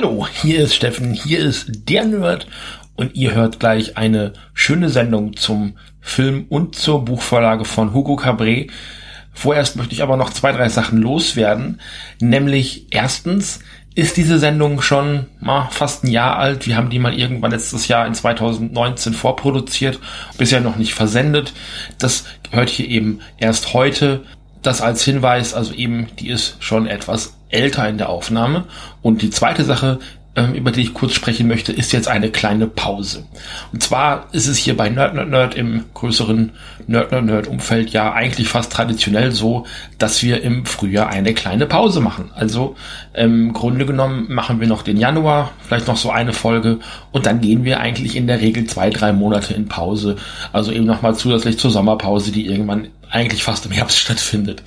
[0.00, 2.46] Hallo, hier ist Steffen, hier ist der Nerd
[2.94, 8.70] und ihr hört gleich eine schöne Sendung zum Film und zur Buchvorlage von Hugo Cabret.
[9.32, 11.80] Vorerst möchte ich aber noch zwei, drei Sachen loswerden.
[12.20, 13.58] Nämlich erstens
[13.96, 16.68] ist diese Sendung schon mal fast ein Jahr alt.
[16.68, 19.98] Wir haben die mal irgendwann letztes Jahr in 2019 vorproduziert,
[20.36, 21.54] bisher noch nicht versendet.
[21.98, 24.22] Das hört hier eben erst heute.
[24.62, 28.64] Das als Hinweis, also eben, die ist schon etwas älter in der Aufnahme.
[29.02, 29.98] Und die zweite Sache,
[30.38, 33.24] ähm, über die ich kurz sprechen möchte, ist jetzt eine kleine Pause.
[33.72, 36.52] Und zwar ist es hier bei Nerd Nerd Nerd im größeren
[36.86, 39.66] Nerd Nerd Nerd Umfeld ja eigentlich fast traditionell so,
[39.98, 42.30] dass wir im Frühjahr eine kleine Pause machen.
[42.36, 42.76] Also
[43.14, 46.78] im Grunde genommen machen wir noch den Januar, vielleicht noch so eine Folge
[47.10, 50.16] und dann gehen wir eigentlich in der Regel zwei, drei Monate in Pause.
[50.52, 54.62] Also eben nochmal zusätzlich zur Sommerpause, die irgendwann eigentlich fast im Herbst stattfindet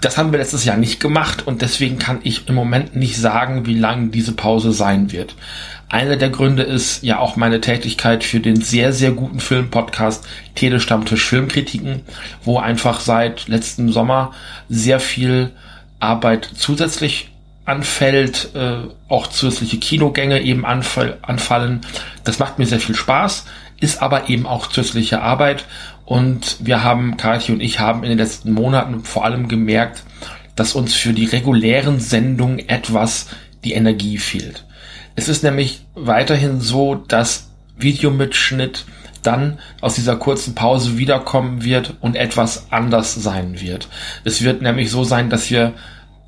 [0.00, 3.66] das haben wir letztes Jahr nicht gemacht und deswegen kann ich im Moment nicht sagen,
[3.66, 5.34] wie lang diese Pause sein wird.
[5.88, 11.24] Einer der Gründe ist ja auch meine Tätigkeit für den sehr, sehr guten Filmpodcast Telestammtisch
[11.24, 12.02] Filmkritiken,
[12.44, 14.32] wo einfach seit letzten Sommer
[14.68, 15.50] sehr viel
[15.98, 17.30] Arbeit zusätzlich
[17.64, 18.76] anfällt, äh,
[19.08, 21.80] auch zusätzliche Kinogänge eben anfall, anfallen.
[22.24, 23.46] Das macht mir sehr viel Spaß,
[23.80, 25.64] ist aber eben auch zusätzliche Arbeit
[26.08, 30.04] und wir haben, Kathi und ich haben in den letzten Monaten vor allem gemerkt,
[30.56, 33.26] dass uns für die regulären Sendungen etwas
[33.62, 34.64] die Energie fehlt.
[35.16, 38.86] Es ist nämlich weiterhin so, dass Videomitschnitt
[39.22, 43.90] dann aus dieser kurzen Pause wiederkommen wird und etwas anders sein wird.
[44.24, 45.74] Es wird nämlich so sein, dass wir,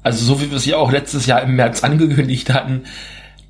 [0.03, 2.83] also so wie wir es ja auch letztes Jahr im März angekündigt hatten,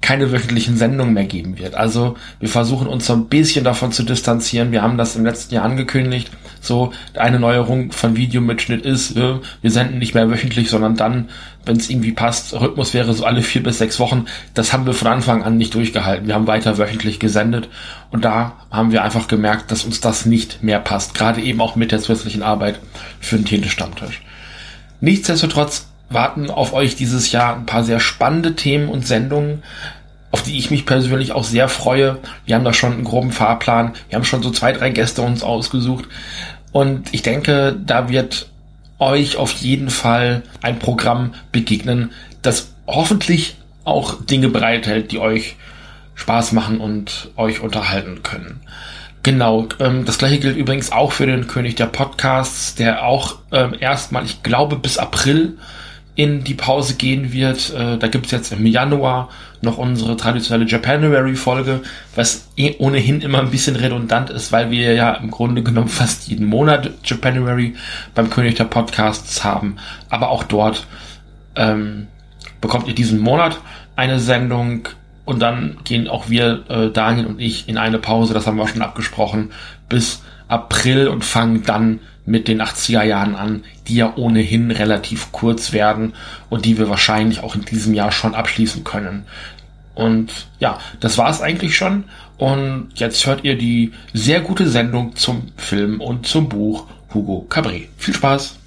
[0.00, 1.74] keine wöchentlichen Sendungen mehr geben wird.
[1.74, 4.72] Also wir versuchen uns so ein bisschen davon zu distanzieren.
[4.72, 6.30] Wir haben das im letzten Jahr angekündigt.
[6.60, 11.28] So eine Neuerung von Videomitschnitt ist, äh, wir senden nicht mehr wöchentlich, sondern dann,
[11.66, 12.54] wenn es irgendwie passt.
[12.58, 14.24] Rhythmus wäre so alle vier bis sechs Wochen.
[14.54, 16.26] Das haben wir von Anfang an nicht durchgehalten.
[16.26, 17.68] Wir haben weiter wöchentlich gesendet
[18.10, 21.12] und da haben wir einfach gemerkt, dass uns das nicht mehr passt.
[21.14, 22.80] Gerade eben auch mit der zusätzlichen Arbeit
[23.20, 24.22] für den Telestammtisch.
[25.00, 29.62] Nichtsdestotrotz warten auf euch dieses Jahr ein paar sehr spannende Themen und Sendungen,
[30.30, 32.18] auf die ich mich persönlich auch sehr freue.
[32.46, 33.94] Wir haben da schon einen groben Fahrplan.
[34.08, 36.06] Wir haben schon so zwei, drei Gäste uns ausgesucht.
[36.72, 38.48] Und ich denke, da wird
[38.98, 45.56] euch auf jeden Fall ein Programm begegnen, das hoffentlich auch Dinge bereithält, die euch
[46.14, 48.60] Spaß machen und euch unterhalten können.
[49.22, 53.74] Genau, ähm, das gleiche gilt übrigens auch für den König der Podcasts, der auch ähm,
[53.78, 55.58] erstmal, ich glaube, bis April
[56.20, 57.72] in die Pause gehen wird.
[57.72, 59.30] Äh, da gibt's jetzt im Januar
[59.62, 61.80] noch unsere traditionelle Japanuary-Folge,
[62.14, 66.28] was eh ohnehin immer ein bisschen redundant ist, weil wir ja im Grunde genommen fast
[66.28, 67.74] jeden Monat Japanuary
[68.14, 69.76] beim König der Podcasts haben.
[70.10, 70.86] Aber auch dort
[71.56, 72.08] ähm,
[72.60, 73.58] bekommt ihr diesen Monat
[73.96, 74.88] eine Sendung
[75.24, 78.68] und dann gehen auch wir, äh, Daniel und ich, in eine Pause, das haben wir
[78.68, 79.52] schon abgesprochen,
[79.88, 85.72] bis April und fangen dann mit den 80er Jahren an, die ja ohnehin relativ kurz
[85.72, 86.14] werden
[86.48, 89.24] und die wir wahrscheinlich auch in diesem Jahr schon abschließen können.
[89.94, 92.04] Und ja, das war es eigentlich schon.
[92.38, 97.88] Und jetzt hört ihr die sehr gute Sendung zum Film und zum Buch Hugo Cabret.
[97.98, 98.59] Viel Spaß!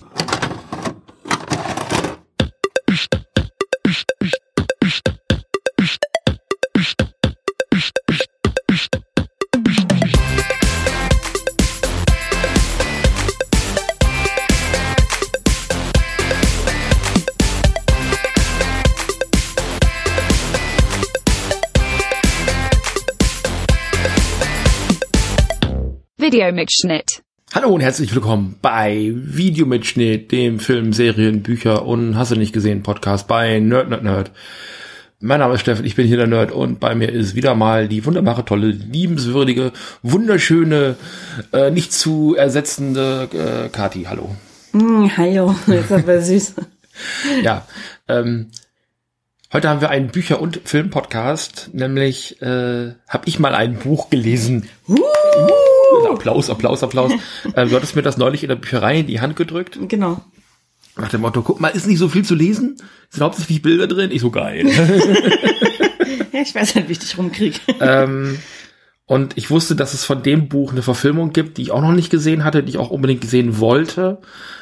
[26.33, 27.21] Videomitschnitt.
[27.53, 32.81] Hallo und herzlich willkommen bei Videomitschnitt, dem Film, Serien, Bücher und hast du nicht gesehen
[32.81, 34.31] Podcast bei Nerd Nerd Nerd.
[35.19, 37.87] Mein Name ist Steffen, ich bin hier der Nerd und bei mir ist wieder mal
[37.87, 40.95] die wunderbare, tolle, liebenswürdige, wunderschöne,
[41.51, 44.05] äh, nicht zu ersetzende äh, Kati.
[44.09, 44.35] Hallo.
[44.71, 46.55] Mm, hallo, ist aber süß.
[47.43, 47.67] ja,
[48.07, 48.49] ähm,
[49.53, 54.67] heute haben wir einen Bücher- und Film-Podcast, nämlich äh, habe ich mal ein Buch gelesen.
[54.87, 54.95] Uh!
[54.95, 55.72] Uh!
[56.11, 57.11] Applaus, Applaus, Applaus.
[57.55, 59.77] äh, du hattest mir das neulich in der Bücherei in die Hand gedrückt.
[59.87, 60.21] Genau.
[60.95, 62.77] Nach dem Motto, guck mal, ist nicht so viel zu lesen,
[63.09, 64.11] sind hauptsächlich Bilder drin.
[64.11, 64.67] Ich so geil.
[66.31, 67.59] ja, ich weiß halt, wie ich dich rumkrieg.
[67.79, 68.37] ähm,
[69.05, 71.91] und ich wusste, dass es von dem Buch eine Verfilmung gibt, die ich auch noch
[71.91, 74.19] nicht gesehen hatte, die ich auch unbedingt gesehen wollte,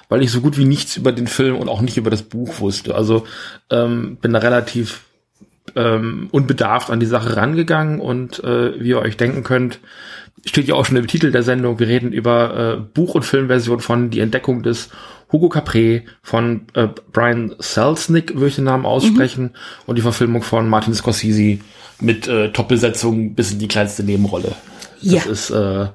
[0.10, 2.60] weil ich so gut wie nichts über den Film und auch nicht über das Buch
[2.60, 2.96] wusste.
[2.96, 3.26] Also
[3.70, 5.02] ähm, bin da relativ
[5.76, 9.80] ähm, unbedarft an die Sache rangegangen und äh, wie ihr euch denken könnt,
[10.46, 13.80] steht ja auch schon im Titel der Sendung, wir reden über äh, Buch- und Filmversion
[13.80, 14.90] von Die Entdeckung des
[15.32, 19.52] Hugo Capre von äh, Brian Selznick, würde ich den Namen aussprechen, mhm.
[19.86, 21.60] und die Verfilmung von Martin Scorsese
[22.00, 24.56] mit äh, Top-Besetzung bis in die kleinste Nebenrolle.
[25.00, 25.20] Ja.
[25.20, 25.88] Das ist äh,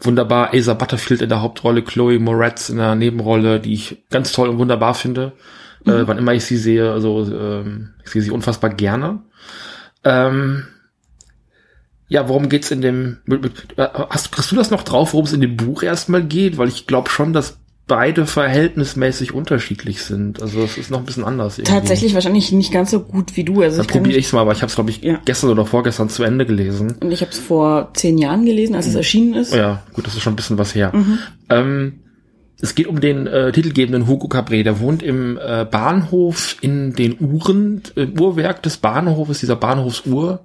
[0.00, 0.52] wunderbar.
[0.52, 4.58] Asa Butterfield in der Hauptrolle, Chloe Moretz in der Nebenrolle, die ich ganz toll und
[4.58, 5.32] wunderbar finde.
[5.86, 5.96] Äh, mhm.
[5.96, 9.20] Äh, wann immer ich sie sehe, also ähm, ich sehe sie unfassbar gerne.
[10.04, 10.64] Ähm,
[12.10, 13.18] ja, worum geht's in dem?
[13.76, 16.58] Äh, hast, hast du das noch drauf, worum es in dem Buch erstmal geht?
[16.58, 20.42] Weil ich glaube schon, dass beide verhältnismäßig unterschiedlich sind.
[20.42, 21.58] Also es ist noch ein bisschen anders.
[21.58, 21.72] Irgendwie.
[21.72, 23.62] Tatsächlich wahrscheinlich nicht ganz so gut wie du.
[23.62, 25.20] Also Dann probiere ich es mal, aber ich habe es glaube ich ja.
[25.24, 26.96] gestern oder vorgestern zu Ende gelesen.
[27.00, 29.54] Und ich habe es vor zehn Jahren gelesen, als es erschienen ist.
[29.54, 30.90] Ja, gut, das ist schon ein bisschen was her.
[30.92, 31.18] Mhm.
[31.48, 31.92] Ähm,
[32.60, 37.16] es geht um den äh, titelgebenden Hugo Cabré, der wohnt im äh, Bahnhof in den
[37.20, 40.40] Uhren, äh, Uhrwerk des Bahnhofes, dieser Bahnhofsuhr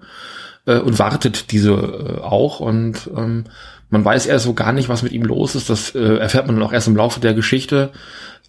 [0.66, 3.46] äh, und wartet diese äh, auch und ähm,
[3.90, 5.70] man weiß erst so gar nicht, was mit ihm los ist.
[5.70, 7.92] Das äh, erfährt man dann auch erst im Laufe der Geschichte.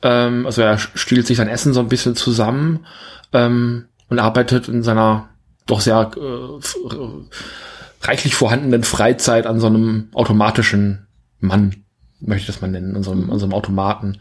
[0.02, 2.86] Ähm, also er stiehlt sich sein Essen so ein bisschen zusammen
[3.32, 5.28] ähm, und arbeitet in seiner
[5.66, 11.06] doch sehr äh, reichlich vorhandenen Freizeit an so einem automatischen
[11.40, 11.84] Mann,
[12.20, 14.18] möchte ich das mal nennen, an so einem, an so einem Automaten.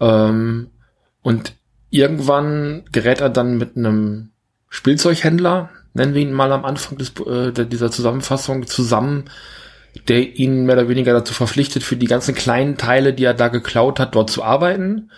[0.00, 0.70] Ähm,
[1.22, 1.54] und
[1.90, 4.30] irgendwann gerät er dann mit einem
[4.68, 9.24] Spielzeughändler, nennen wir ihn mal am Anfang des, äh, dieser Zusammenfassung, zusammen,
[10.08, 13.48] der ihn mehr oder weniger dazu verpflichtet, für die ganzen kleinen Teile, die er da
[13.48, 15.10] geklaut hat, dort zu arbeiten.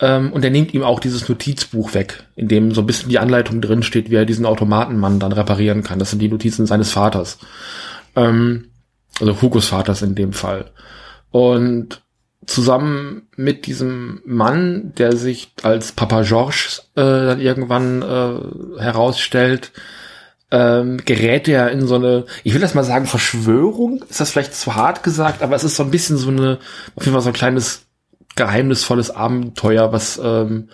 [0.00, 3.18] Ähm, und er nimmt ihm auch dieses Notizbuch weg, in dem so ein bisschen die
[3.18, 5.98] Anleitung drin steht, wie er diesen Automatenmann dann reparieren kann.
[5.98, 7.38] Das sind die Notizen seines Vaters.
[8.16, 8.70] Ähm,
[9.20, 10.70] also Hugos Vaters in dem Fall.
[11.30, 12.02] Und
[12.46, 19.72] zusammen mit diesem Mann, der sich als Papa Georges äh, dann irgendwann äh, herausstellt,
[20.52, 24.04] ähm, gerät er in so eine, ich will das mal sagen, Verschwörung.
[24.08, 26.58] Ist das vielleicht zu hart gesagt, aber es ist so ein bisschen so eine,
[26.94, 27.86] auf jeden Fall so ein kleines
[28.36, 30.68] geheimnisvolles Abenteuer, was ähm,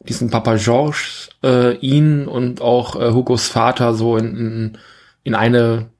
[0.00, 4.78] diesen Papa Georges, äh, ihn und auch äh, Hugos Vater so in, in,
[5.22, 5.90] in eine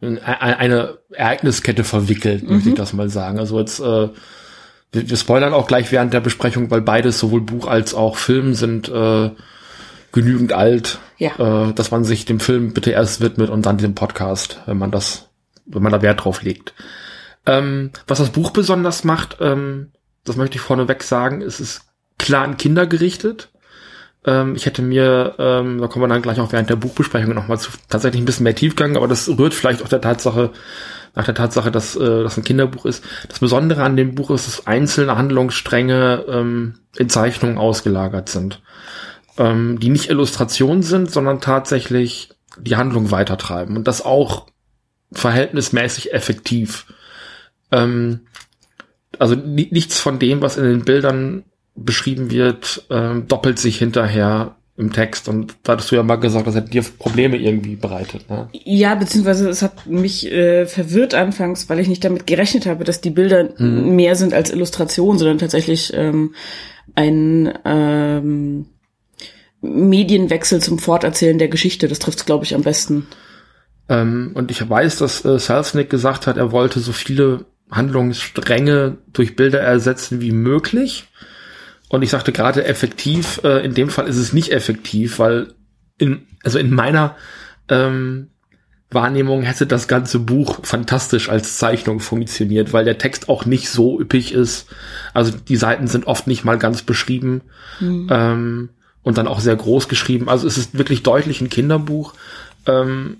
[0.00, 2.56] in eine Ereigniskette verwickelt, mhm.
[2.56, 3.38] möchte ich das mal sagen.
[3.38, 4.08] Also jetzt äh,
[4.92, 8.54] wir, wir spoilern auch gleich während der Besprechung, weil beides sowohl Buch als auch Film
[8.54, 9.30] sind äh,
[10.14, 11.68] genügend alt, ja.
[11.68, 14.92] äh, dass man sich dem Film bitte erst widmet und dann dem Podcast, wenn man
[14.92, 15.28] das,
[15.66, 16.72] wenn man da Wert drauf legt.
[17.46, 19.90] Ähm, was das Buch besonders macht, ähm,
[20.24, 21.82] das möchte ich vorneweg sagen, es ist
[22.16, 23.50] klar an Kinder gerichtet.
[24.24, 27.58] Ähm, ich hätte mir, ähm, da kommen wir dann gleich auch während der Buchbesprechung nochmal
[27.58, 30.50] zu tatsächlich ein bisschen mehr Tiefgang, aber das rührt vielleicht auch der Tatsache,
[31.16, 33.04] nach der Tatsache, dass äh, das ein Kinderbuch ist.
[33.28, 38.62] Das Besondere an dem Buch ist, dass einzelne Handlungsstränge ähm, in Zeichnungen ausgelagert sind
[39.38, 44.46] ähm, die nicht Illustrationen sind, sondern tatsächlich die Handlung weitertreiben und das auch
[45.12, 46.86] verhältnismäßig effektiv.
[47.72, 48.20] Ähm,
[49.18, 51.44] also nichts von dem, was in den Bildern
[51.74, 56.48] beschrieben wird, ähm, doppelt sich hinterher im Text und da hattest du ja mal gesagt,
[56.48, 58.28] das hätte dir Probleme irgendwie bereitet.
[58.28, 58.48] Ne?
[58.52, 63.00] Ja, beziehungsweise es hat mich äh, verwirrt anfangs, weil ich nicht damit gerechnet habe, dass
[63.00, 63.94] die Bilder hm.
[63.94, 66.34] mehr sind als Illustration, sondern tatsächlich ähm,
[66.96, 68.66] ein ähm,
[69.64, 71.88] Medienwechsel zum Forterzählen der Geschichte.
[71.88, 73.06] Das trifft es, glaube ich, am besten.
[73.88, 79.36] Ähm, und ich weiß, dass äh, Selznick gesagt hat, er wollte so viele Handlungsstränge durch
[79.36, 81.08] Bilder ersetzen wie möglich.
[81.88, 85.54] Und ich sagte gerade effektiv, äh, in dem Fall ist es nicht effektiv, weil
[85.98, 87.16] in, also in meiner
[87.68, 88.30] ähm,
[88.90, 94.00] Wahrnehmung hätte das ganze Buch fantastisch als Zeichnung funktioniert, weil der Text auch nicht so
[94.00, 94.68] üppig ist.
[95.12, 97.42] Also die Seiten sind oft nicht mal ganz beschrieben.
[97.80, 98.08] Mhm.
[98.10, 98.68] Ähm,
[99.04, 100.28] und dann auch sehr groß geschrieben.
[100.28, 102.14] Also es ist wirklich deutlich ein Kinderbuch.
[102.66, 103.18] Ähm,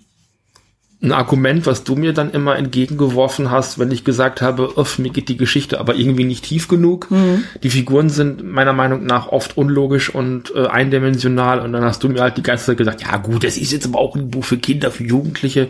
[1.05, 5.11] ein Argument, was du mir dann immer entgegengeworfen hast, wenn ich gesagt habe, öff, mir
[5.11, 7.11] geht die Geschichte aber irgendwie nicht tief genug.
[7.11, 7.45] Mhm.
[7.63, 12.09] Die Figuren sind meiner Meinung nach oft unlogisch und äh, eindimensional und dann hast du
[12.09, 14.45] mir halt die ganze Zeit gesagt, ja gut, das ist jetzt aber auch ein Buch
[14.45, 15.69] für Kinder, für Jugendliche,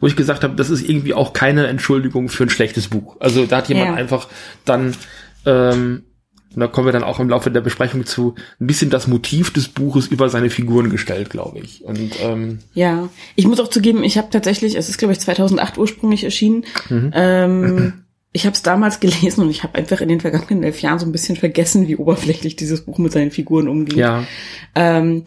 [0.00, 3.16] wo ich gesagt habe, das ist irgendwie auch keine Entschuldigung für ein schlechtes Buch.
[3.20, 3.94] Also da hat jemand ja.
[3.94, 4.26] einfach
[4.64, 4.94] dann
[5.46, 6.02] ähm,
[6.54, 9.52] und da kommen wir dann auch im Laufe der Besprechung zu, ein bisschen das Motiv
[9.52, 11.84] des Buches über seine Figuren gestellt, glaube ich.
[11.84, 15.78] Und ähm, ja, ich muss auch zugeben, ich habe tatsächlich, es ist glaube ich 2008
[15.78, 16.64] ursprünglich erschienen.
[16.88, 17.10] Mhm.
[17.14, 17.92] Ähm,
[18.32, 21.06] ich habe es damals gelesen und ich habe einfach in den vergangenen elf Jahren so
[21.06, 23.98] ein bisschen vergessen, wie oberflächlich dieses Buch mit seinen Figuren umgeht.
[23.98, 24.24] Ja.
[24.74, 25.24] Ähm,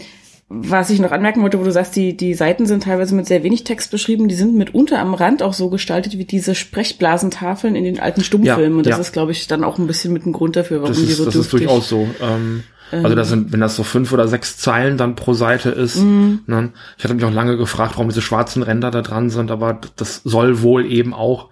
[0.47, 3.43] was ich noch anmerken wollte, wo du sagst, die, die Seiten sind teilweise mit sehr
[3.43, 7.83] wenig Text beschrieben, die sind mitunter am Rand auch so gestaltet wie diese Sprechblasentafeln in
[7.83, 8.73] den alten Stummfilmen.
[8.73, 9.01] Ja, und das ja.
[9.01, 11.13] ist, glaube ich, dann auch ein bisschen mit ein Grund dafür, warum das ist, die
[11.13, 12.07] so Das ist durchaus so.
[12.21, 15.97] Ähm, also das sind, wenn das so fünf oder sechs Zeilen dann pro Seite ist,
[15.97, 16.41] mhm.
[16.45, 16.71] ne?
[16.97, 20.21] ich hatte mich auch lange gefragt, warum diese schwarzen Ränder da dran sind, aber das
[20.23, 21.49] soll wohl eben auch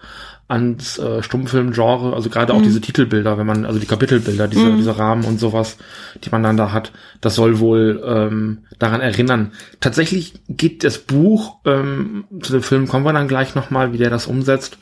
[0.54, 4.98] ans äh, Stummfilmgenre, also gerade auch diese Titelbilder, wenn man, also die Kapitelbilder, diese, diese
[4.98, 5.78] Rahmen und sowas,
[6.24, 6.92] die man dann da hat,
[7.22, 9.52] das soll wohl ähm, daran erinnern.
[9.80, 14.12] Tatsächlich geht das Buch, ähm, zu dem Film kommen wir dann gleich nochmal, wie der
[14.12, 14.78] das umsetzt,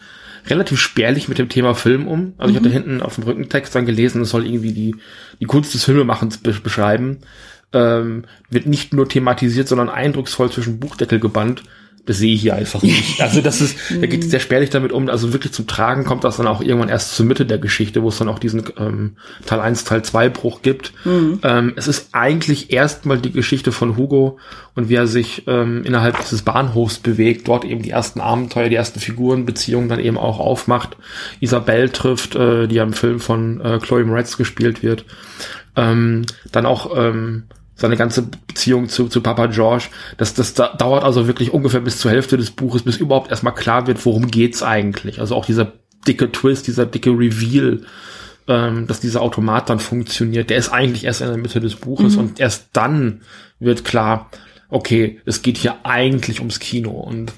[0.50, 2.34] relativ spärlich mit dem Thema Film um.
[2.38, 4.96] Also ich hatte hinten auf dem Rückentext dann gelesen, es soll irgendwie die,
[5.40, 7.20] die Kunst des Filmemachens be beschreiben.
[7.74, 11.63] Ähm, wird nicht nur thematisiert, sondern eindrucksvoll zwischen Buchdeckel gebannt.
[12.05, 13.20] Das sehe ich hier einfach nicht.
[13.22, 15.08] Also das ist, da geht es sehr spärlich damit um.
[15.08, 18.10] Also wirklich zum Tragen kommt das dann auch irgendwann erst zur Mitte der Geschichte, wo
[18.10, 19.15] es dann auch diesen ähm,
[19.46, 20.93] Teil 1, Teil 2 Bruch gibt.
[21.43, 24.39] Ähm, es ist eigentlich erstmal die Geschichte von Hugo
[24.75, 28.75] und wie er sich ähm, innerhalb dieses Bahnhofs bewegt, dort eben die ersten Abenteuer, die
[28.75, 30.98] ersten Figurenbeziehungen dann eben auch aufmacht.
[31.39, 35.05] Isabelle trifft, äh, die ja im Film von äh, Chloe Moretz gespielt wird.
[35.75, 37.43] Ähm, dann auch ähm,
[37.81, 39.85] seine ganze Beziehung zu, zu Papa George,
[40.17, 43.55] das, das da, dauert also wirklich ungefähr bis zur Hälfte des Buches, bis überhaupt erstmal
[43.55, 45.19] klar wird, worum geht's eigentlich.
[45.19, 45.73] Also auch dieser
[46.07, 47.81] dicke Twist, dieser dicke Reveal,
[48.47, 52.15] ähm, dass dieser Automat dann funktioniert, der ist eigentlich erst in der Mitte des Buches
[52.15, 53.21] und erst dann
[53.59, 54.29] wird klar,
[54.69, 57.33] okay, es geht hier eigentlich ums Kino und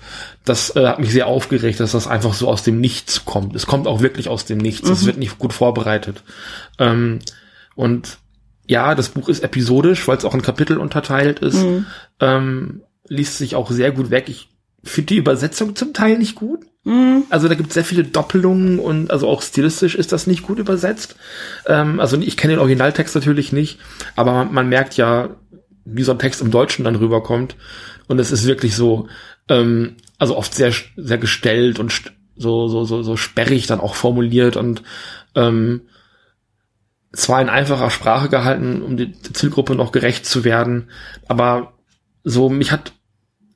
[0.46, 3.56] das äh, hat mich sehr aufgeregt, dass das einfach so aus dem Nichts kommt.
[3.56, 4.88] Es kommt auch wirklich aus dem Nichts.
[4.90, 6.22] Es wird nicht gut vorbereitet.
[6.80, 7.20] Ähm,
[7.76, 8.20] und
[8.68, 11.58] ja, das Buch ist episodisch, weil es auch in Kapitel unterteilt ist.
[12.20, 14.26] Ähm, liest sich auch sehr gut weg.
[14.28, 14.50] Ich
[14.84, 16.62] finde die Übersetzung zum Teil nicht gut.
[17.30, 20.60] Also da gibt es sehr viele Doppelungen und also auch stilistisch ist das nicht gut
[20.60, 21.16] übersetzt.
[21.66, 23.80] Ähm, also ich kenne den Originaltext natürlich nicht,
[24.16, 25.30] aber man, man merkt ja,
[25.86, 27.56] wie so ein Text im Deutschen dann rüberkommt.
[28.08, 29.08] Und es ist wirklich so,
[29.48, 31.94] ähm, also oft sehr, sehr gestellt und
[32.36, 34.84] so, so, so, so sperrig dann auch formuliert und
[35.36, 35.82] ähm,
[37.14, 40.90] zwar in einfacher Sprache gehalten, um die Zielgruppe noch gerecht zu werden,
[41.28, 41.74] aber
[42.24, 42.94] so mich hat,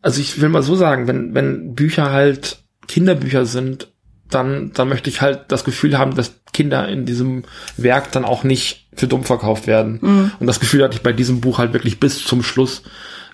[0.01, 3.91] also ich will mal so sagen, wenn, wenn Bücher halt Kinderbücher sind,
[4.29, 7.43] dann, dann möchte ich halt das Gefühl haben, dass Kinder in diesem
[7.77, 9.99] Werk dann auch nicht für dumm verkauft werden.
[10.39, 12.83] Und das Gefühl hatte ich bei diesem Buch halt wirklich bis zum Schluss.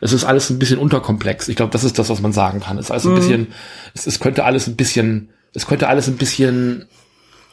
[0.01, 1.47] Es ist alles ein bisschen unterkomplex.
[1.47, 2.77] Ich glaube, das ist das, was man sagen kann.
[2.77, 3.47] Es ist alles ein bisschen,
[3.93, 6.85] es, es könnte alles ein bisschen, es könnte alles ein bisschen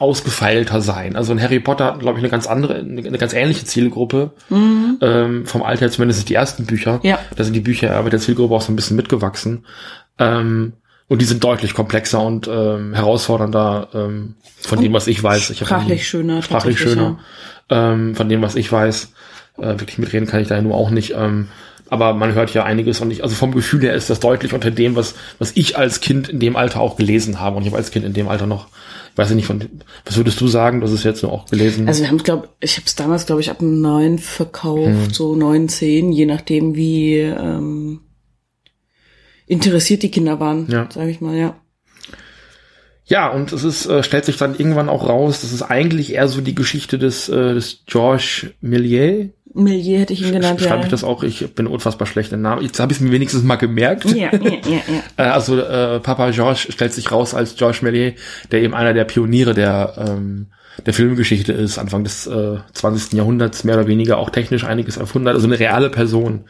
[0.01, 1.15] ausgefeilter sein.
[1.15, 4.31] Also ein Harry Potter hat, glaube ich, eine ganz andere, eine, ganz ähnliche Zielgruppe.
[4.49, 6.99] Ähm, vom Alter zumindest die ersten Bücher.
[7.03, 7.19] Ja.
[7.35, 9.65] Da sind die Bücher aber der Zielgruppe auch so ein bisschen mitgewachsen.
[10.19, 10.73] Ähm,
[11.07, 15.49] und die sind deutlich komplexer und ähm, herausfordernder ähm, von dem, was ich weiß.
[15.49, 17.19] Ich sprachlich nie- schöner, Sprachlich schöner.
[17.69, 19.11] Ähm, von dem, was ich weiß.
[19.57, 21.13] Äh, wirklich mitreden kann ich da nur auch nicht.
[21.15, 21.49] Ähm,
[21.91, 24.71] aber man hört ja einiges und ich, also vom Gefühl her ist das deutlich unter
[24.71, 27.57] dem, was, was ich als Kind in dem Alter auch gelesen habe.
[27.57, 28.67] Und ich habe als Kind in dem Alter noch,
[29.11, 29.61] ich weiß nicht, von
[30.05, 30.79] was würdest du sagen?
[30.79, 31.89] Du hast es jetzt nur auch gelesen.
[31.89, 35.35] Also wir haben es, glaube ich, habe es damals, glaube ich, ab neun verkauft, so
[35.35, 37.99] neun, zehn, je nachdem, wie ähm,
[39.45, 40.87] interessiert die Kinder waren, Ja.
[40.89, 41.59] sage ich mal, ja.
[43.03, 46.29] Ja, und es ist, äh, stellt sich dann irgendwann auch raus, das ist eigentlich eher
[46.29, 49.31] so die Geschichte des, äh, des Georges Millier.
[49.53, 50.83] Millier hätte ich ihn genannt, Schreibe ja.
[50.83, 51.23] ich das auch?
[51.23, 52.63] Ich bin unfassbar schlecht im Namen.
[52.63, 54.05] Jetzt habe ich es mir wenigstens mal gemerkt.
[54.05, 54.81] Ja, ja, ja, ja.
[55.17, 58.13] Äh, Also äh, Papa Georges stellt sich raus als Georges Méliès,
[58.51, 60.47] der eben einer der Pioniere der ähm,
[60.85, 63.13] der Filmgeschichte ist, Anfang des äh, 20.
[63.13, 65.35] Jahrhunderts, mehr oder weniger auch technisch einiges erfunden hat.
[65.35, 66.45] Also eine reale Person,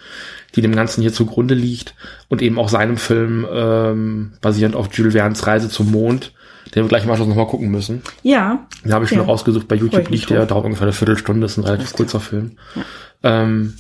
[0.56, 1.96] die dem Ganzen hier zugrunde liegt
[2.30, 6.34] und eben auch seinem Film ähm, basierend auf Jules Verne's Reise zum Mond,
[6.76, 8.02] den wir gleich im Anschluss nochmal gucken müssen.
[8.24, 9.26] Ja, Den habe ich schon Ja.
[9.26, 9.68] rausgesucht.
[9.68, 12.58] Bei YouTube liegt der, dauert ungefähr eine Viertelstunde, ist ein relativ kurzer Film.
[13.24, 13.74] Ähm,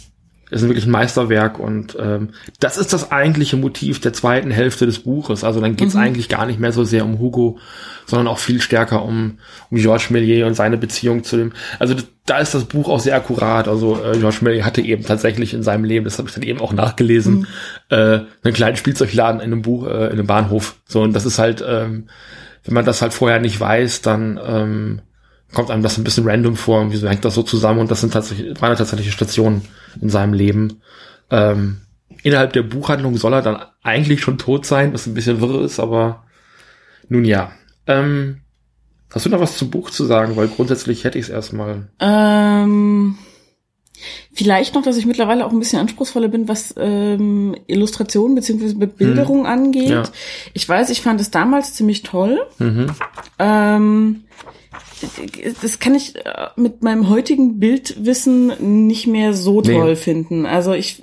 [0.49, 4.99] ist wirklich ein Meisterwerk und ähm, das ist das eigentliche Motiv der zweiten Hälfte des
[4.99, 5.45] Buches.
[5.45, 7.57] Also dann geht es eigentlich gar nicht mehr so sehr um Hugo,
[8.05, 9.37] sondern auch viel stärker um,
[9.69, 11.53] um Georges Méliès und seine Beziehung zu dem.
[11.79, 13.69] Also das, da ist das Buch auch sehr akkurat.
[13.69, 16.59] Also äh, Georges Méliès hatte eben tatsächlich in seinem Leben, das habe ich dann eben
[16.59, 17.47] auch nachgelesen,
[17.87, 17.95] äh,
[18.43, 20.75] einen kleinen Spielzeugladen in einem Buch, äh, in einem Bahnhof.
[20.85, 22.07] So und das ist halt, ähm,
[22.63, 25.01] wenn man das halt vorher nicht weiß, dann ähm,
[25.53, 28.01] kommt einem das ein bisschen random vor und wieso hängt das so zusammen und das
[28.01, 29.63] sind tatsächlich, waren tatsächliche Stationen
[29.99, 30.81] in seinem Leben.
[31.29, 31.81] Ähm,
[32.23, 35.79] innerhalb der Buchhandlung soll er dann eigentlich schon tot sein, was ein bisschen wirr ist,
[35.79, 36.23] aber
[37.09, 37.51] nun ja.
[37.87, 38.41] Ähm,
[39.11, 40.35] hast du noch was zum Buch zu sagen?
[40.35, 41.89] Weil grundsätzlich hätte ich es erstmal.
[41.99, 43.17] Ähm,
[44.33, 48.73] vielleicht noch, dass ich mittlerweile auch ein bisschen anspruchsvoller bin, was ähm, Illustration bzw.
[48.73, 49.89] Bebilderung angeht.
[49.89, 50.03] Ja.
[50.53, 52.39] Ich weiß, ich fand es damals ziemlich toll.
[52.59, 52.87] Mhm.
[53.39, 54.23] Ähm,
[55.61, 56.21] das kann ich äh,
[56.55, 59.95] mit meinem heutigen Bildwissen nicht mehr so toll nee.
[59.95, 60.45] finden.
[60.45, 61.01] Also ich,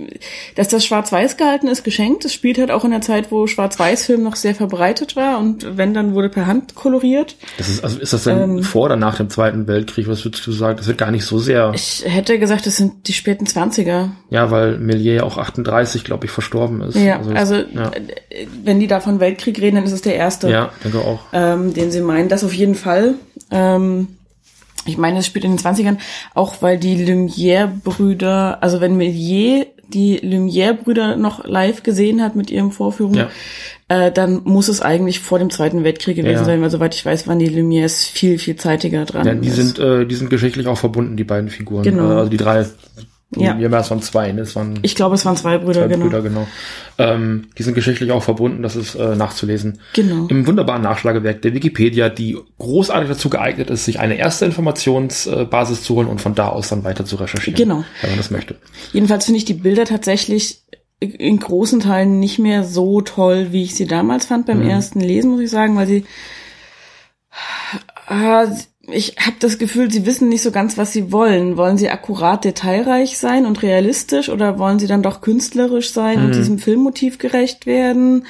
[0.55, 2.25] dass das schwarz-weiß gehalten ist, geschenkt.
[2.25, 5.95] Es spielt halt auch in der Zeit, wo Schwarz-Weiß-Film noch sehr verbreitet war und wenn,
[5.95, 7.37] dann wurde per Hand koloriert.
[7.57, 10.09] Das ist, also ist das denn ähm, vor oder nach dem Zweiten Weltkrieg?
[10.09, 10.77] Was würdest du sagen?
[10.77, 11.73] Das wird gar nicht so sehr.
[11.75, 14.13] Ich hätte gesagt, das sind die späten Zwanziger.
[14.31, 16.97] Ja, weil Millier auch 38, glaube ich, verstorben ist.
[16.97, 17.91] Ja, also, also ja.
[18.63, 20.51] wenn die da von Weltkrieg reden, dann ist es der erste.
[20.51, 21.21] Ja, denke auch.
[21.33, 23.15] Ähm, den sie meinen, das auf jeden Fall.
[23.51, 24.09] Ähm,
[24.87, 25.99] ich meine, es spielt in den 20ern,
[26.35, 32.73] auch weil die Lumière-Brüder, also wenn Méliès die Lumière-Brüder noch live gesehen hat mit ihrem
[32.73, 33.31] Vorführung, ja.
[33.89, 36.45] äh, dann muss es eigentlich vor dem Zweiten Weltkrieg gewesen ja.
[36.45, 39.27] sein, weil soweit ich weiß, waren die Lumières viel, viel zeitiger dran.
[39.27, 41.85] Ja, die sind, äh, die sind geschichtlich auch verbunden, die beiden Figuren.
[41.85, 42.19] Genau.
[42.19, 42.67] Also die drei
[43.37, 43.59] ja.
[43.59, 44.41] Ja, es waren zwei, ne?
[44.41, 46.07] Es waren ich glaube, es waren zwei Brüder, zwei genau.
[46.07, 46.49] Brüder, genau.
[46.97, 49.81] Ähm, die sind geschichtlich auch verbunden, das ist äh, nachzulesen.
[49.93, 50.27] Genau.
[50.29, 55.97] Im wunderbaren Nachschlagewerk der Wikipedia, die großartig dazu geeignet ist, sich eine erste Informationsbasis zu
[55.97, 57.57] holen und von da aus dann weiter zu recherchieren.
[57.57, 57.85] Genau.
[58.01, 58.57] Wenn man das möchte.
[58.93, 60.63] Jedenfalls finde ich die Bilder tatsächlich
[61.01, 64.71] in großen Teilen nicht mehr so toll, wie ich sie damals fand beim mhm.
[64.71, 66.05] ersten Lesen, muss ich sagen, weil sie
[68.09, 68.47] äh,
[68.91, 71.57] ich habe das Gefühl, sie wissen nicht so ganz, was sie wollen.
[71.57, 76.25] Wollen sie akkurat detailreich sein und realistisch oder wollen sie dann doch künstlerisch sein mhm.
[76.27, 78.27] und diesem Filmmotiv gerecht werden?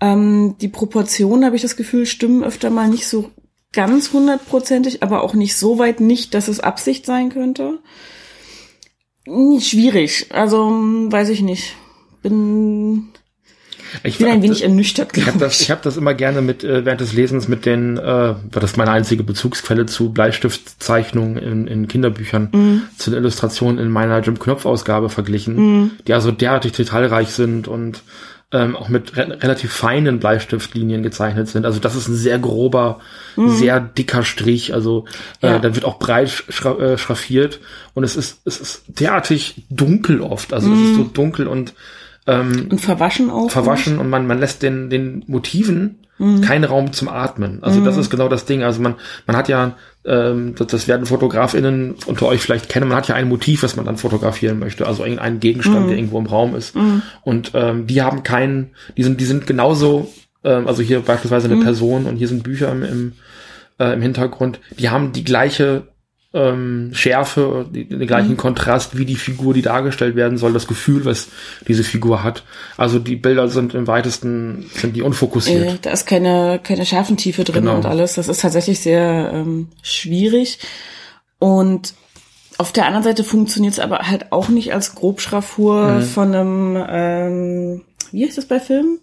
[0.00, 3.30] Ähm, die Proportionen, habe ich das Gefühl, stimmen öfter mal nicht so
[3.72, 7.80] ganz hundertprozentig, aber auch nicht so weit nicht, dass es Absicht sein könnte.
[9.26, 10.26] Schwierig.
[10.30, 11.74] Also, weiß ich nicht.
[12.22, 13.08] Bin
[14.02, 15.34] ich bin ein wenig ernüchtert, glaube ich.
[15.34, 18.34] Hab das, ich habe das immer gerne mit äh, während des Lesens mit den, äh,
[18.50, 22.82] das ist meine einzige Bezugsquelle zu Bleistiftzeichnungen in, in Kinderbüchern, mhm.
[22.98, 25.90] zu den Illustrationen in meiner Jim Knopf-Ausgabe verglichen, mhm.
[26.06, 28.02] die also derartig detailreich sind und
[28.54, 31.66] ähm, auch mit re relativ feinen Bleistiftlinien gezeichnet sind.
[31.66, 33.00] Also das ist ein sehr grober,
[33.36, 33.50] mhm.
[33.50, 34.72] sehr dicker Strich.
[34.72, 35.06] Also
[35.42, 35.58] äh, ja.
[35.58, 37.58] da wird auch breit schra äh, schraffiert
[37.94, 40.52] und es ist es ist derartig dunkel oft.
[40.52, 41.12] Also es ist so mhm.
[41.12, 41.74] dunkel und
[42.26, 43.50] ähm, und verwaschen auch.
[43.50, 46.40] Verwaschen und man, man lässt den, den Motiven mhm.
[46.40, 47.62] keinen Raum zum Atmen.
[47.62, 47.84] Also mhm.
[47.84, 48.62] das ist genau das Ding.
[48.62, 48.94] Also man,
[49.26, 53.14] man hat ja, ähm, das, das werden FotografInnen unter euch vielleicht kennen, man hat ja
[53.14, 54.86] ein Motiv, was man dann fotografieren möchte.
[54.86, 55.88] Also irgendeinen Gegenstand, mhm.
[55.88, 56.74] der irgendwo im Raum ist.
[56.74, 57.02] Mhm.
[57.22, 60.12] Und ähm, die haben keinen, die sind, die sind genauso,
[60.44, 61.64] ähm, also hier beispielsweise eine mhm.
[61.64, 63.12] Person und hier sind Bücher im, im,
[63.78, 65.88] äh, im Hintergrund, die haben die gleiche
[66.34, 68.36] ähm, Schärfe, die, den gleichen mhm.
[68.36, 71.28] Kontrast wie die Figur, die dargestellt werden soll, das Gefühl, was
[71.68, 72.42] diese Figur hat.
[72.76, 75.74] Also die Bilder sind im weitesten, sind die unfokussiert.
[75.74, 77.76] Äh, da ist keine, keine Schärfentiefe drin genau.
[77.76, 78.14] und alles.
[78.14, 80.58] Das ist tatsächlich sehr ähm, schwierig.
[81.38, 81.94] Und
[82.58, 86.02] auf der anderen Seite funktioniert es aber halt auch nicht als Grobschraffur mhm.
[86.02, 88.98] von einem, ähm, wie heißt das bei Filmen?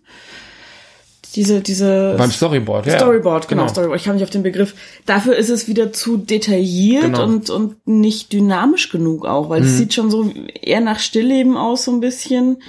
[1.35, 2.97] Diese, diese beim Storyboard, ja.
[2.97, 3.99] Storyboard, genau, genau, Storyboard.
[4.01, 4.75] Ich habe nicht auf den Begriff.
[5.05, 7.23] Dafür ist es wieder zu detailliert genau.
[7.23, 9.67] und und nicht dynamisch genug auch, weil mhm.
[9.67, 12.61] es sieht schon so eher nach Stillleben aus so ein bisschen.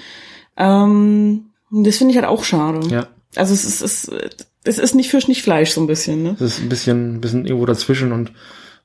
[0.57, 2.87] Ähm, das finde ich halt auch schade.
[2.88, 3.09] Ja.
[3.35, 4.11] Also es ist, es,
[4.64, 6.22] es ist nicht Fisch, nicht Fleisch so ein bisschen.
[6.22, 6.35] Ne?
[6.35, 8.33] Es ist ein bisschen, ein bisschen irgendwo dazwischen und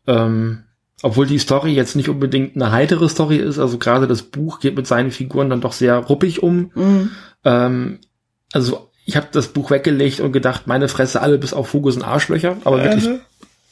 [0.07, 0.63] ähm,
[1.03, 4.75] obwohl die Story jetzt nicht unbedingt eine heitere Story ist, also gerade das Buch geht
[4.75, 6.71] mit seinen Figuren dann doch sehr ruppig um.
[6.73, 7.11] Mhm.
[7.43, 7.99] Ähm,
[8.53, 12.03] also ich habe das Buch weggelegt und gedacht, meine Fresse, alle bis auf Hugo sind
[12.03, 13.09] Arschlöcher, aber wirklich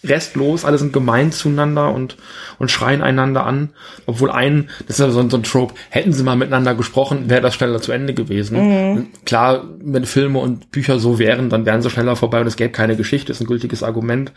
[0.08, 2.18] restlos, alle sind gemein zueinander und,
[2.60, 3.70] und schreien einander an.
[4.06, 7.42] Obwohl ein, das ist ja so, so ein Trope, hätten sie mal miteinander gesprochen, wäre
[7.42, 8.58] das schneller zu Ende gewesen.
[8.58, 9.08] Mhm.
[9.26, 12.72] Klar, wenn Filme und Bücher so wären, dann wären sie schneller vorbei und es gäbe
[12.72, 14.32] keine Geschichte, ist ein gültiges Argument.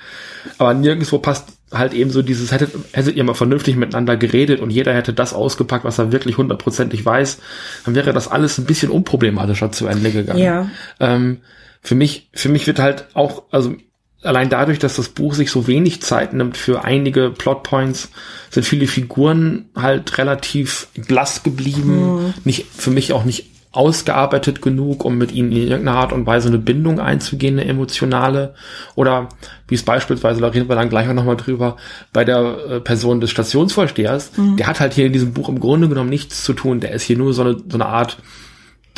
[0.58, 4.70] Aber nirgendwo passt halt eben so dieses, hättet, hättet ihr mal vernünftig miteinander geredet und
[4.70, 7.38] jeder hätte das ausgepackt, was er wirklich hundertprozentig weiß,
[7.84, 10.38] dann wäre das alles ein bisschen unproblematischer zu Ende gegangen.
[10.38, 10.70] Ja.
[11.00, 11.38] Ähm,
[11.80, 13.74] für mich, für mich wird halt auch, also
[14.22, 18.10] allein dadurch, dass das Buch sich so wenig Zeit nimmt für einige Plotpoints,
[18.50, 22.34] sind viele Figuren halt relativ blass geblieben, mhm.
[22.44, 26.48] nicht, für mich auch nicht ausgearbeitet genug, um mit ihnen in irgendeiner Art und Weise
[26.48, 28.54] eine Bindung einzugehen, eine emotionale.
[28.94, 29.28] Oder
[29.68, 31.76] wie es beispielsweise, da reden wir dann gleich auch nochmal drüber,
[32.12, 34.56] bei der äh, Person des Stationsvorstehers, mhm.
[34.56, 36.80] der hat halt hier in diesem Buch im Grunde genommen nichts zu tun.
[36.80, 38.16] Der ist hier nur so eine, so eine Art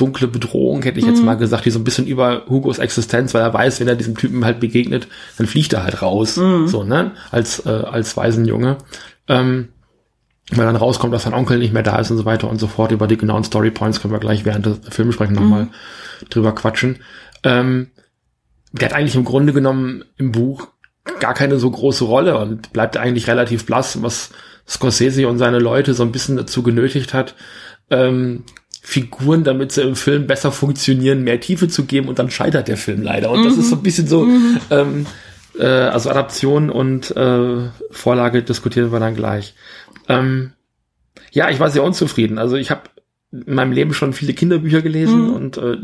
[0.01, 1.27] dunkle Bedrohung, hätte ich jetzt mhm.
[1.27, 4.17] mal gesagt, die so ein bisschen über Hugos Existenz, weil er weiß, wenn er diesem
[4.17, 6.69] Typen halt begegnet, dann fliegt er halt raus, mhm.
[6.69, 8.79] so, ne, als, äh, als Waisenjunge.
[9.29, 9.69] Ähm,
[10.53, 12.67] weil dann rauskommt, dass sein Onkel nicht mehr da ist und so weiter und so
[12.67, 12.91] fort.
[12.91, 15.45] Über die genauen Storypoints können wir gleich während des Filmsprechens mhm.
[15.45, 15.69] nochmal
[16.29, 16.99] drüber quatschen.
[17.45, 17.89] Ähm,
[18.73, 20.69] der hat eigentlich im Grunde genommen im Buch
[21.21, 24.31] gar keine so große Rolle und bleibt eigentlich relativ blass, was
[24.69, 27.35] Scorsese und seine Leute so ein bisschen dazu genötigt hat,
[27.91, 28.45] ähm,
[28.83, 32.77] Figuren, damit sie im Film besser funktionieren, mehr Tiefe zu geben und dann scheitert der
[32.77, 33.31] Film leider.
[33.31, 33.45] Und mhm.
[33.45, 34.59] das ist so ein bisschen so, mhm.
[34.71, 35.07] ähm,
[35.59, 39.55] äh, also Adaption und äh, Vorlage diskutieren wir dann gleich.
[40.09, 40.53] Ähm,
[41.31, 42.39] ja, ich war sehr unzufrieden.
[42.39, 42.83] Also ich habe
[43.33, 45.35] in meinem Leben schon viele Kinderbücher gelesen mhm.
[45.35, 45.77] und äh,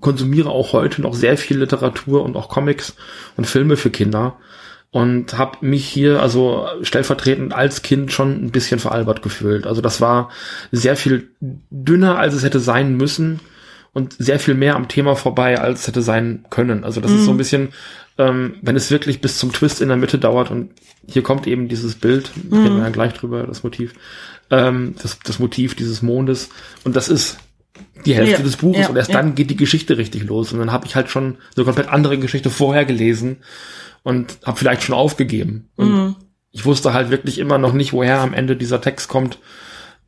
[0.00, 2.94] konsumiere auch heute noch sehr viel Literatur und auch Comics
[3.36, 4.36] und Filme für Kinder
[4.92, 9.66] und habe mich hier also stellvertretend als Kind schon ein bisschen veralbert gefühlt.
[9.66, 10.28] Also das war
[10.70, 13.40] sehr viel dünner, als es hätte sein müssen
[13.94, 16.84] und sehr viel mehr am Thema vorbei, als es hätte sein können.
[16.84, 17.16] Also das mhm.
[17.16, 17.38] ist so ein mhm.
[17.38, 17.68] bisschen,
[18.18, 20.72] ähm, wenn es wirklich bis zum Twist in der Mitte dauert und
[21.08, 22.62] hier kommt eben dieses Bild, mhm.
[22.62, 23.94] reden wir ja gleich drüber, das Motiv,
[24.50, 26.50] ähm, das, das Motiv dieses Mondes
[26.84, 27.38] und das ist
[28.04, 29.16] die Hälfte ja, des Buches ja, und erst ja.
[29.16, 32.18] dann geht die Geschichte richtig los und dann habe ich halt schon eine komplett andere
[32.18, 33.38] Geschichte vorher gelesen
[34.02, 35.68] und habe vielleicht schon aufgegeben.
[35.76, 36.16] Und mhm.
[36.50, 39.38] ich wusste halt wirklich immer noch nicht, woher am Ende dieser Text kommt,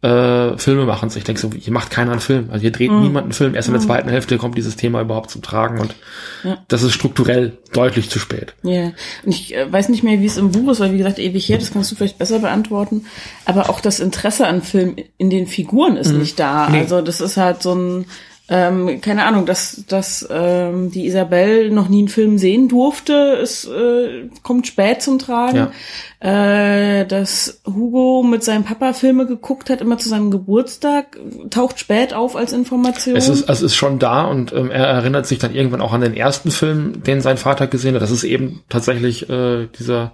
[0.04, 1.10] äh, Filme machen.
[1.14, 2.48] Ich denke so, hier macht keiner einen Film.
[2.50, 3.00] Also hier dreht mhm.
[3.00, 3.54] niemand einen Film.
[3.54, 3.86] Erst in der mhm.
[3.86, 5.94] zweiten Hälfte kommt dieses Thema überhaupt zum Tragen und
[6.42, 6.58] ja.
[6.68, 8.54] das ist strukturell deutlich zu spät.
[8.62, 8.92] Ja,
[9.24, 11.48] und ich äh, weiß nicht mehr, wie es im Buch ist, weil wie gesagt, ewig
[11.48, 13.06] her, das kannst du vielleicht besser beantworten.
[13.46, 16.18] Aber auch das Interesse an Film in den Figuren ist mhm.
[16.18, 16.68] nicht da.
[16.68, 16.80] Nee.
[16.80, 18.04] Also das ist halt so ein
[18.46, 23.64] ähm, keine Ahnung, dass, dass ähm, die Isabel noch nie einen Film sehen durfte, es
[23.64, 25.56] äh, kommt spät zum Tragen.
[25.56, 25.72] Ja.
[26.20, 32.12] Äh, dass Hugo mit seinem Papa Filme geguckt hat, immer zu seinem Geburtstag, taucht spät
[32.12, 33.16] auf als Information.
[33.16, 36.02] Es ist, es ist schon da und ähm, er erinnert sich dann irgendwann auch an
[36.02, 38.02] den ersten Film, den sein Vater gesehen hat.
[38.02, 40.12] Das ist eben tatsächlich äh, dieser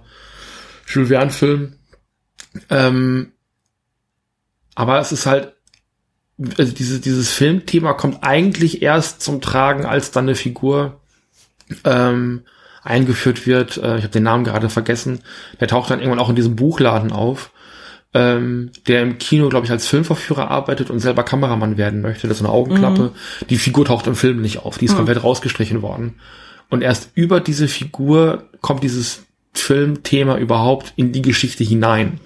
[0.87, 1.73] Jules Verne-Film.
[2.69, 3.33] Ähm,
[4.75, 5.53] aber es ist halt
[6.57, 10.99] also dieses, dieses Filmthema kommt eigentlich erst zum Tragen, als dann eine Figur
[11.83, 12.41] ähm,
[12.83, 13.77] eingeführt wird.
[13.77, 15.21] Äh, ich habe den Namen gerade vergessen.
[15.59, 17.51] Der taucht dann irgendwann auch in diesem Buchladen auf,
[18.13, 22.27] ähm, der im Kino, glaube ich, als Filmverführer arbeitet und selber Kameramann werden möchte.
[22.27, 23.03] Das ist eine Augenklappe.
[23.03, 23.47] Mhm.
[23.49, 24.77] Die Figur taucht im Film nicht auf.
[24.77, 24.97] Die ist mhm.
[24.97, 26.15] komplett rausgestrichen worden.
[26.69, 29.23] Und erst über diese Figur kommt dieses
[29.53, 32.19] Filmthema überhaupt in die Geschichte hinein.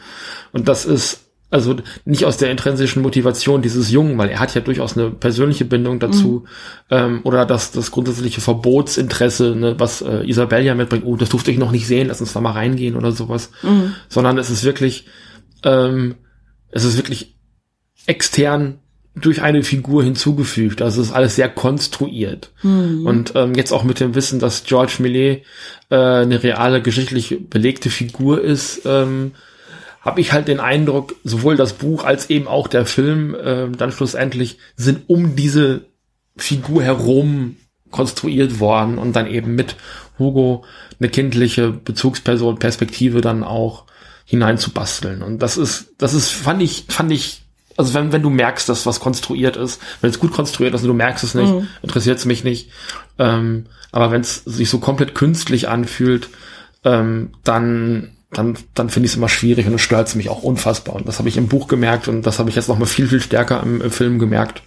[0.51, 1.24] Und das ist
[1.56, 5.63] also nicht aus der intrinsischen Motivation dieses Jungen, weil er hat ja durchaus eine persönliche
[5.63, 6.96] Bindung dazu mhm.
[6.98, 11.52] ähm, oder das, das grundsätzliche Verbotsinteresse, ne, was äh, Isabel ja mitbringt, oh, das durfte
[11.52, 13.96] ich noch nicht sehen, lass uns da mal reingehen oder sowas, mhm.
[14.10, 15.06] sondern es ist wirklich,
[15.63, 16.15] ähm,
[16.72, 17.38] es ist wirklich
[18.06, 18.80] extern
[19.15, 20.82] durch eine Figur hinzugefügt.
[20.82, 22.52] Also es ist alles sehr konstruiert.
[22.63, 23.06] Mhm.
[23.06, 25.44] Und ähm, jetzt auch mit dem Wissen, dass George Millet
[25.89, 29.32] äh, eine reale geschichtlich belegte Figur ist, ähm,
[30.06, 33.91] habe ich halt den Eindruck, sowohl das Buch als eben auch der Film äh, dann
[33.91, 35.86] schlussendlich sind um diese
[36.38, 37.58] Figur herum
[37.89, 39.76] konstruiert worden und dann eben mit
[40.20, 40.63] Hugo
[41.00, 43.86] eine kindliche Bezugsperson, Perspektive dann auch
[44.26, 45.24] hineinzubasteln.
[45.24, 47.41] Und das ist, das ist, fand ich, fand ich,
[47.76, 50.88] also wenn, wenn du merkst, dass was konstruiert ist, wenn es gut konstruiert ist und
[50.88, 51.68] du merkst es nicht, mhm.
[51.82, 52.70] interessiert es mich nicht.
[53.18, 56.30] Ähm, aber wenn es sich so komplett künstlich anfühlt,
[56.84, 60.95] ähm, dann dann, dann finde ich es immer schwierig und es stört mich auch unfassbar.
[60.95, 63.08] Und das habe ich im Buch gemerkt und das habe ich jetzt noch mal viel,
[63.08, 64.63] viel stärker im, im Film gemerkt,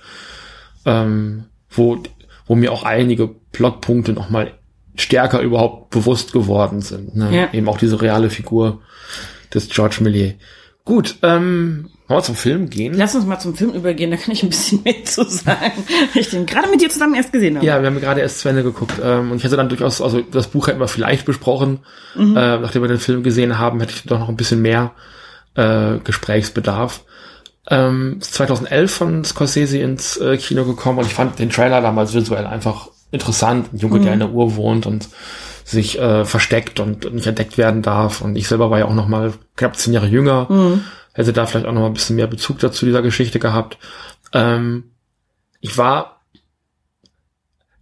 [0.85, 2.03] ähm, wo,
[2.47, 4.53] wo mir auch einige Plotpunkte noch mal
[4.97, 7.15] stärker überhaupt bewusst geworden sind.
[7.15, 7.35] Ne?
[7.35, 7.53] Ja.
[7.53, 8.81] Eben auch diese reale Figur
[9.55, 10.35] des George Millier.
[10.85, 12.95] Gut, ähm, wollen wir zum Film gehen?
[12.95, 15.85] Lass uns mal zum Film übergehen, da kann ich ein bisschen mehr zu sagen.
[16.15, 17.67] ich den gerade mit dir zusammen erst gesehen habe.
[17.67, 18.95] Ja, wir haben gerade erst zu Ende geguckt.
[19.03, 21.81] Ähm, und ich hätte dann durchaus, also das Buch hätten wir vielleicht besprochen.
[22.15, 22.37] Mhm.
[22.37, 24.93] Äh, nachdem wir den Film gesehen haben, hätte ich doch noch ein bisschen mehr
[25.55, 27.05] äh, Gesprächsbedarf.
[27.71, 32.47] Ähm, 2011 von Scorsese ins äh, Kino gekommen und ich fand den Trailer damals visuell
[32.47, 33.75] einfach interessant.
[33.75, 34.05] Ein Junge, mhm.
[34.05, 35.11] der in der Uhr wohnt und
[35.63, 38.23] sich äh, versteckt und nicht entdeckt werden darf.
[38.23, 40.47] Und ich selber war ja auch noch mal knapp zehn Jahre jünger.
[40.49, 40.85] Mhm
[41.19, 43.77] hätte da vielleicht auch noch mal ein bisschen mehr Bezug dazu dieser Geschichte gehabt.
[44.33, 44.93] Ähm,
[45.61, 46.21] ich war,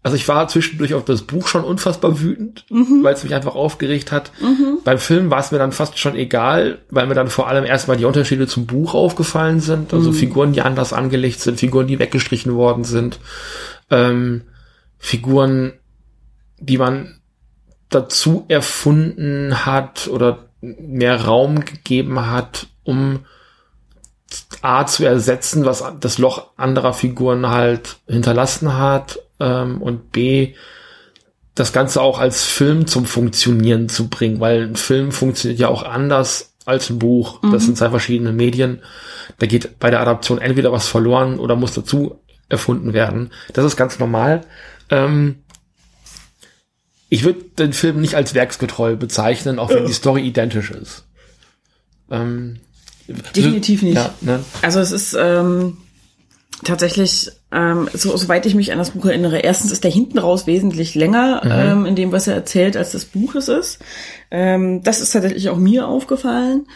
[0.03, 3.05] also ich war zwischendurch auf das Buch schon unfassbar wütend, mhm.
[3.05, 4.33] weil es mich einfach aufgeregt hat.
[4.40, 4.79] Mhm.
[4.85, 7.99] Beim Film war es mir dann fast schon egal, weil mir dann vor allem erstmal
[7.99, 9.92] die Unterschiede zum Buch aufgefallen sind.
[9.92, 10.14] Also mhm.
[10.14, 13.20] Figuren, die anders angelegt sind, Figuren, die weggestrichen worden sind,
[13.90, 14.42] ähm,
[14.96, 15.75] Figuren,
[16.59, 17.20] die man
[17.90, 23.27] dazu erfunden hat oder mehr Raum gegeben hat, um
[24.62, 30.55] A zu ersetzen, was das Loch anderer Figuren halt hinterlassen hat ähm, und B
[31.55, 35.83] das Ganze auch als Film zum Funktionieren zu bringen, weil ein Film funktioniert ja auch
[35.83, 37.42] anders als ein Buch.
[37.42, 37.53] Mhm.
[37.53, 38.83] Das sind zwei verschiedene Medien.
[39.38, 43.31] Da geht bei der Adaption entweder was verloren oder muss dazu erfunden werden.
[43.55, 44.42] Das ist ganz normal.
[44.90, 45.42] Ähm,
[47.09, 51.05] ich würde den Film nicht als werksgetreu bezeichnen, auch wenn die Story identisch ist.
[52.11, 52.61] Ähm,
[53.35, 53.97] Definitiv nicht.
[53.97, 54.40] Ja, ne?
[54.62, 55.77] Also es ist, ähm,
[56.64, 60.47] tatsächlich, ähm, so, soweit ich mich an das Buch erinnere, erstens ist der hinten raus
[60.47, 61.51] wesentlich länger Mhm.
[61.81, 63.79] ähm, in dem, was er erzählt, als das Buch es ist.
[64.31, 66.66] Ähm, das ist tatsächlich auch mir aufgefallen.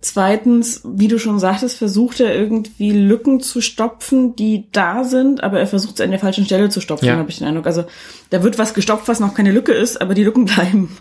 [0.00, 5.58] Zweitens, wie du schon sagtest, versucht er irgendwie Lücken zu stopfen, die da sind, aber
[5.58, 7.16] er versucht es an der falschen Stelle zu stopfen, Ja.
[7.16, 7.66] habe ich den Eindruck.
[7.66, 7.84] Also
[8.30, 10.96] da wird was gestopft, was noch keine Lücke ist, aber die Lücken bleiben,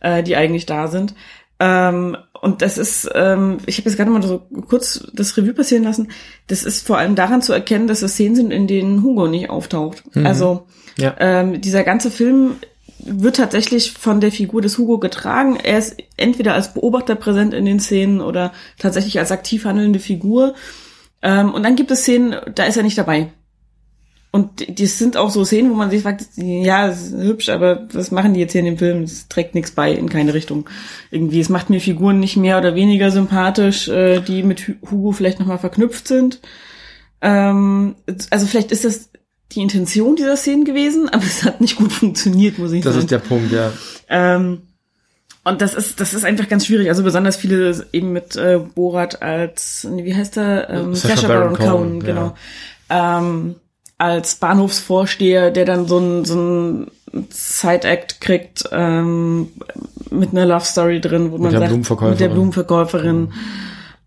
[0.00, 1.14] äh, die eigentlich da sind.
[1.60, 5.84] Ähm, und das ist, ähm, ich habe jetzt gerade mal so kurz das Revue passieren
[5.84, 6.08] lassen,
[6.46, 9.50] das ist vor allem daran zu erkennen, dass es Szenen sind, in denen Hugo nicht
[9.50, 10.02] auftaucht.
[10.24, 11.14] Also Ja.
[11.18, 12.56] ähm, dieser ganze Film
[12.98, 15.56] wird tatsächlich von der Figur des Hugo getragen.
[15.62, 20.54] Er ist entweder als Beobachter präsent in den Szenen oder tatsächlich als aktiv handelnde Figur.
[21.22, 23.28] Ähm, und dann gibt es Szenen, da ist er nicht dabei.
[24.32, 27.88] Und die- das sind auch so Szenen, wo man sich fragt, ja, ist hübsch, aber
[27.92, 29.02] was machen die jetzt hier in dem Film?
[29.02, 30.68] Es trägt nichts bei in keine Richtung.
[31.10, 35.12] Irgendwie, es macht mir Figuren nicht mehr oder weniger sympathisch, äh, die mit Hu- Hugo
[35.12, 36.40] vielleicht nochmal verknüpft sind.
[37.22, 37.96] Ähm,
[38.30, 39.10] also vielleicht ist das
[39.52, 43.04] die Intention dieser Szenen gewesen, aber es hat nicht gut funktioniert, muss ich Das sagen.
[43.04, 43.72] ist der Punkt, ja.
[44.08, 44.62] Ähm,
[45.42, 46.88] und das ist, das ist einfach ganz schwierig.
[46.88, 50.70] Also besonders viele eben mit äh, Borat als, wie heißt er?
[50.70, 52.34] Ähm, Sacha Baron Cohen, Cohen, genau.
[52.90, 53.56] Ähm,
[54.00, 56.90] als Bahnhofsvorsteher, der dann so ein, so ein
[57.28, 59.48] Side-Act kriegt ähm,
[60.10, 62.10] mit einer Love Story drin, wo man der sagt, Blumenverkäuferin.
[62.10, 63.32] mit der Blumenverkäuferin.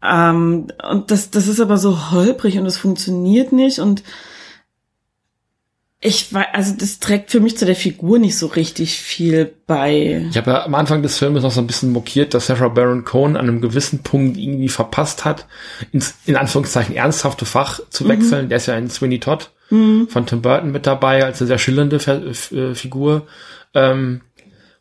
[0.03, 4.03] Ähm, und das, das ist aber so holprig und es funktioniert nicht und
[6.05, 10.25] ich weiß, also das trägt für mich zu der Figur nicht so richtig viel bei.
[10.29, 13.05] Ich habe ja am Anfang des Filmes noch so ein bisschen mokiert, dass Sacha Baron
[13.05, 15.45] Cohen an einem gewissen Punkt irgendwie verpasst hat,
[15.93, 18.49] ins in Anführungszeichen ernsthafte Fach zu wechseln.
[18.49, 19.51] Der ist ja in Sweeney Todd
[20.07, 23.27] von Tim Burton mit dabei als eine sehr schillernde äh, Figur.
[23.73, 24.21] Ähm,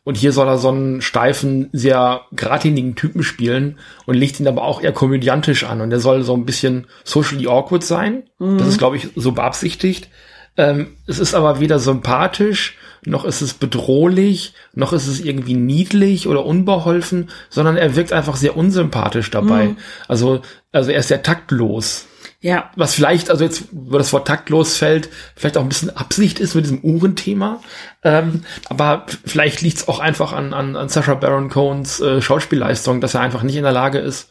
[0.03, 4.63] und hier soll er so einen steifen, sehr geradlinigen Typen spielen und legt ihn aber
[4.63, 5.79] auch eher komödiantisch an.
[5.79, 8.23] Und er soll so ein bisschen socially awkward sein.
[8.57, 10.09] Das ist, glaube ich, so beabsichtigt.
[10.57, 16.27] Ähm, es ist aber weder sympathisch, noch ist es bedrohlich, noch ist es irgendwie niedlich
[16.27, 19.75] oder unbeholfen, sondern er wirkt einfach sehr unsympathisch dabei.
[20.07, 22.07] Also, also er ist sehr taktlos.
[22.43, 26.41] Ja, Was vielleicht, also jetzt, wo das Wort taktlos fällt, vielleicht auch ein bisschen Absicht
[26.41, 27.61] ist mit diesem Uhrenthema.
[28.03, 32.99] Ähm, aber vielleicht liegt es auch einfach an, an, an Sacha Baron Cohens äh, Schauspielleistung,
[32.99, 34.29] dass er einfach nicht in der Lage ist,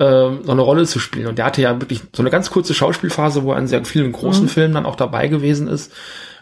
[0.00, 1.28] ähm, so eine Rolle zu spielen.
[1.28, 4.10] Und der hatte ja wirklich so eine ganz kurze Schauspielphase, wo er in sehr vielen
[4.10, 5.92] großen Filmen dann auch dabei gewesen ist.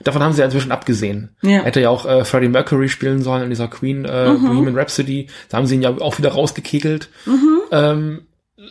[0.02, 1.36] Davon haben sie ja inzwischen abgesehen.
[1.42, 1.58] Ja.
[1.58, 5.26] Er hätte ja auch äh, Freddie Mercury spielen sollen in dieser Queen äh, Bohemian Rhapsody.
[5.50, 7.10] Da haben sie ihn ja auch wieder rausgekegelt.
[7.70, 8.22] Ähm,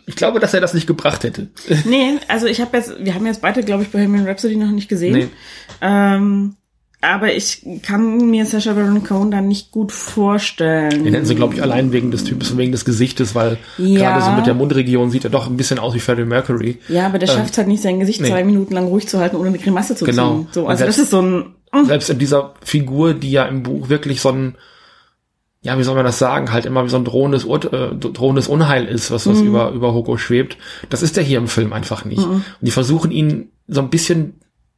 [0.06, 1.48] ich glaube, dass er das nicht gebracht hätte.
[1.84, 4.88] nee, also ich habe jetzt, wir haben jetzt beide, glaube ich, Bohemian Rhapsody noch nicht
[4.88, 5.14] gesehen.
[5.14, 5.28] Nee.
[5.80, 6.56] Ähm,
[7.04, 11.02] aber ich kann mir Sacha Baron Cohen dann nicht gut vorstellen.
[11.04, 13.98] Den hätten sie, glaube ich, allein wegen des Types und wegen des Gesichtes, weil Ja.
[14.12, 16.78] gerade so mit der Mundregion sieht er doch ein bisschen aus wie Freddie Mercury.
[16.88, 18.28] Ja, aber der schafft es halt nicht, sein Gesicht nee.
[18.28, 20.38] zwei Minuten lang ruhig zu halten, ohne eine Grimasse zu Genau.
[20.38, 20.48] ziehen.
[20.52, 21.54] So, also das selbst- ist so ein,
[21.86, 24.54] Selbst in dieser Figur, die ja im Buch wirklich so ein,
[25.62, 28.48] ja, wie soll man das sagen, halt immer wie so ein drohendes, Ur äh, drohendes
[28.48, 30.56] Unheil ist, was, was über, über Hugo schwebt.
[30.90, 32.18] Das ist er hier im Film einfach nicht.
[32.24, 34.34] Und die versuchen ihn so ein bisschen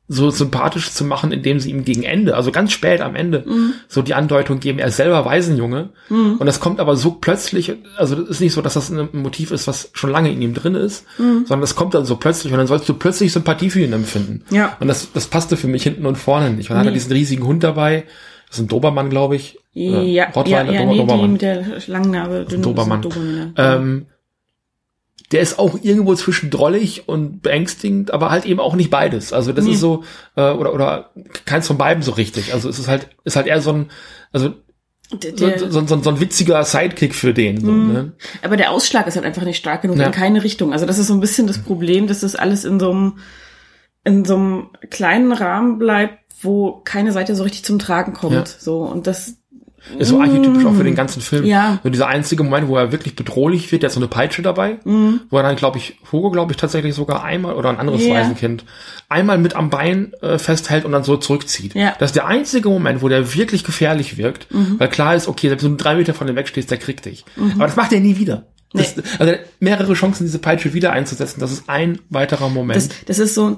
[0.06, 3.46] so sympathisch zu machen, indem sie ihm gegen Ende, also ganz spät am Ende,
[3.88, 5.88] so die Andeutung geben, er ist selber Waisenjunge.
[6.10, 9.50] Und das kommt aber so plötzlich, also das ist nicht so, dass das ein Motiv
[9.50, 12.58] ist, was schon lange in ihm drin ist, sondern das kommt dann so plötzlich und
[12.58, 14.44] dann sollst du plötzlich Sympathie für ihn empfinden.
[14.50, 14.76] Ja.
[14.78, 16.68] Und das, das passte für mich hinten und vorne nicht.
[16.68, 16.98] Und dann hat er Nee.
[16.98, 18.04] diesen riesigen Hund dabei,
[18.54, 19.58] das ist ein Dobermann, glaube ich.
[19.74, 21.32] Oder ja, ja, Rottweiler, ja, Dober- nee, die Dobermann.
[21.32, 22.46] mit der langen Narbe.
[22.48, 23.02] dünn- Dobermann.
[23.02, 23.74] Dobermann ja.
[23.76, 24.06] Ähm,
[25.32, 29.32] der ist auch irgendwo zwischen drollig und beängstigend, aber halt eben auch nicht beides.
[29.32, 29.72] Also das Nee.
[29.72, 30.04] ist so,
[30.36, 31.10] äh, oder, oder
[31.44, 32.52] keins von beiden so richtig.
[32.52, 33.90] Also es ist halt, ist halt eher so ein,
[34.32, 34.52] also
[35.12, 37.60] Der, so, so, so, so ein witziger Sidekick für den.
[37.60, 38.12] So, ne?
[38.42, 40.06] aber der Ausschlag ist halt einfach nicht stark genug Ja.
[40.06, 40.72] in keine Richtung.
[40.72, 43.18] Also das ist so ein bisschen das Problem, dass das alles in so einem,
[44.04, 48.34] in so einem kleinen Rahmen bleibt, wo keine Seite so richtig zum Tragen kommt.
[48.34, 48.44] Ja.
[48.58, 49.34] So, und das,
[49.98, 51.44] Ist so archetypisch auch für den ganzen Film.
[51.44, 51.78] Ja.
[51.82, 54.78] So dieser einzige Moment, wo er wirklich bedrohlich wird, der hat so eine Peitsche dabei,
[54.84, 58.14] wo er dann, glaube ich, Hugo, glaube ich, tatsächlich sogar einmal oder ein anderes Ja.
[58.14, 58.64] Waisenkind
[59.10, 61.74] einmal mit am Bein äh, festhält und dann so zurückzieht.
[61.74, 61.94] Ja.
[61.98, 65.62] Das ist der einzige Moment, wo der wirklich gefährlich wirkt, weil klar ist, okay, selbst
[65.64, 67.24] wenn du drei Meter von dem wegstehst, der kriegt dich.
[67.54, 68.46] Aber das macht er nie wieder.
[68.72, 71.38] Das, Also er hat mehrere Chancen, diese Peitsche wieder einzusetzen.
[71.38, 72.76] Das ist ein weiterer Moment.
[72.76, 73.56] das, das ist so,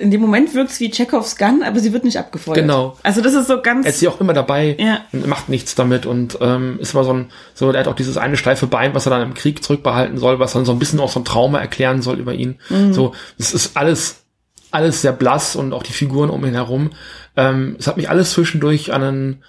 [0.00, 2.56] in dem Moment wirkt's wie Chekhovs Gun, aber sie wird nicht abgefeuert.
[2.58, 2.96] Genau.
[3.02, 5.02] Also das ist so ganz, er ist hier auch immer dabei Ja.
[5.12, 8.16] und macht nichts damit und ähm, ist immer so ein, so, er hat auch dieses
[8.16, 11.00] eine steife Bein, was er dann im Krieg zurückbehalten soll, was dann so ein bisschen
[11.00, 12.58] auch so ein Trauma erklären soll über ihn.
[12.68, 12.92] Mhm.
[12.92, 14.22] So, es ist alles,
[14.70, 16.90] alles sehr blass und auch die Figuren um ihn herum.
[17.36, 19.44] Ähm, es hat mich alles zwischendurch an einen,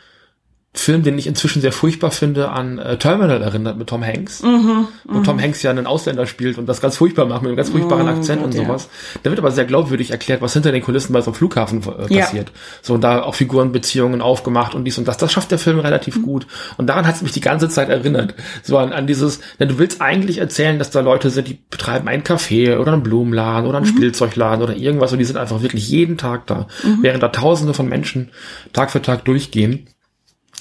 [0.73, 4.41] Film, den ich inzwischen sehr furchtbar finde, an äh, Terminal erinnert mit Tom Hanks.
[4.41, 7.57] Mhm, wo Tom Hanks ja einen Ausländer spielt und das ganz furchtbar macht mit einem
[7.57, 8.87] ganz furchtbaren oh, Akzent und sowas.
[9.15, 9.19] Ja.
[9.23, 12.19] Da wird aber sehr glaubwürdig erklärt, was hinter den Kulissen bei so einem Flughafen äh,
[12.19, 12.49] passiert.
[12.49, 12.55] Ja.
[12.81, 15.17] So und da auch Figurenbeziehungen aufgemacht und dies und das.
[15.17, 16.21] Das schafft der Film relativ mhm.
[16.21, 16.47] gut.
[16.77, 18.33] Und daran hat es mich die ganze Zeit erinnert.
[18.63, 22.07] So an, an dieses, denn du willst eigentlich erzählen, dass da Leute sind, die betreiben
[22.07, 23.97] ein Café oder einen Blumenladen oder einen mhm.
[23.97, 26.99] Spielzeugladen oder irgendwas und die sind einfach wirklich jeden Tag da, mhm.
[27.01, 28.31] während da tausende von Menschen
[28.71, 29.87] Tag für Tag durchgehen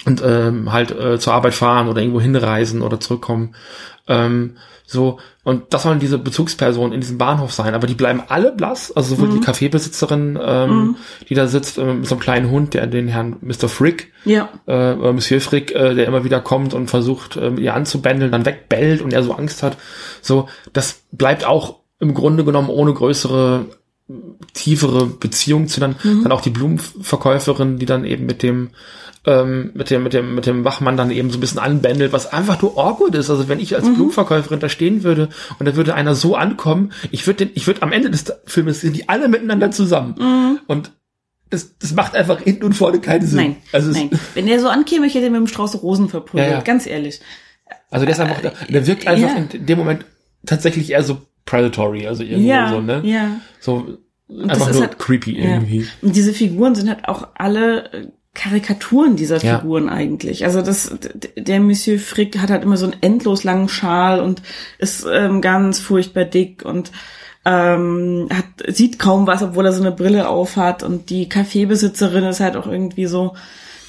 [0.07, 3.55] und ähm, halt äh, zur Arbeit fahren oder irgendwo hinreisen oder zurückkommen.
[4.09, 8.51] Ähm, so, und das sollen diese Bezugspersonen in diesem Bahnhof sein, aber die bleiben alle
[8.51, 9.35] blass, also sowohl mhm.
[9.35, 10.97] die Kaffeebesitzerin, ähm, mhm.
[11.29, 13.69] die da sitzt äh, mit so einem kleinen Hund, der den Herrn Mr.
[13.69, 14.49] Frick, ja.
[14.67, 19.01] äh, Monsieur Frick, äh, der immer wieder kommt und versucht, äh, ihr anzubändeln, dann wegbellt
[19.01, 19.77] und er so Angst hat.
[20.23, 23.67] So, das bleibt auch im Grunde genommen ohne größere
[24.55, 26.23] tiefere Beziehung zu dann, mhm.
[26.23, 28.71] dann auch die Blumenverkäuferin, die dann eben mit dem
[29.27, 32.33] ähm, mit dem, mit dem, mit dem Wachmann dann eben so ein bisschen anbändelt, was
[32.33, 33.29] einfach nur awkward ist.
[33.29, 33.95] Also wenn ich als mhm.
[33.97, 37.83] Blumenverkäuferin da stehen würde und da würde einer so ankommen, ich würde den, ich würde
[37.83, 40.15] am Ende des Filmes sind die alle miteinander zusammen.
[40.19, 40.61] Mhm.
[40.67, 40.93] Und
[41.51, 43.37] das, das macht einfach hinten und vorne keinen Sinn.
[43.37, 44.11] Nein, also nein.
[44.35, 46.61] Wenn der so ankäme, ich hätte mit dem Strauß Rosen verprügelt, ja, ja.
[46.63, 47.21] ganz ehrlich.
[47.91, 49.45] Also der ist einfach, der, der wirkt einfach ja.
[49.53, 50.07] in dem Moment
[50.47, 53.01] tatsächlich eher so predatory, also irgendwie ja, so, ne?
[53.05, 53.41] Ja.
[53.59, 53.99] So
[54.49, 55.87] einfach nur halt, creepy irgendwie.
[56.01, 59.93] Und diese Figuren sind halt auch alle Karikaturen dieser Figuren ja.
[59.93, 60.45] eigentlich.
[60.45, 60.97] Also das,
[61.37, 64.43] der Monsieur Frick hat halt immer so einen endlos langen Schal und
[64.79, 66.93] ist ähm, ganz furchtbar dick und
[67.45, 72.25] ähm, hat, sieht kaum was, obwohl er so eine Brille auf hat und die Kaffeebesitzerin
[72.25, 73.35] ist halt auch irgendwie so,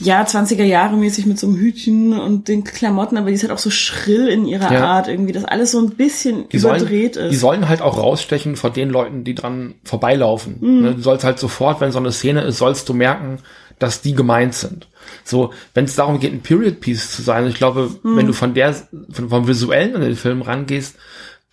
[0.01, 3.51] ja, 20er Jahre mäßig mit so einem Hütchen und den Klamotten, aber die ist halt
[3.51, 4.85] auch so schrill in ihrer ja.
[4.85, 7.33] Art irgendwie, dass alles so ein bisschen die überdreht sollen, ist.
[7.33, 10.57] Die sollen halt auch rausstechen vor den Leuten, die dran vorbeilaufen.
[10.59, 10.95] Mhm.
[10.95, 13.39] Du sollst halt sofort, wenn so eine Szene ist, sollst du merken,
[13.79, 14.87] dass die gemeint sind.
[15.23, 18.17] So, wenn es darum geht, ein Period Piece zu sein, ich glaube, mhm.
[18.17, 18.75] wenn du von der,
[19.11, 20.95] von, vom Visuellen an den Film rangehst,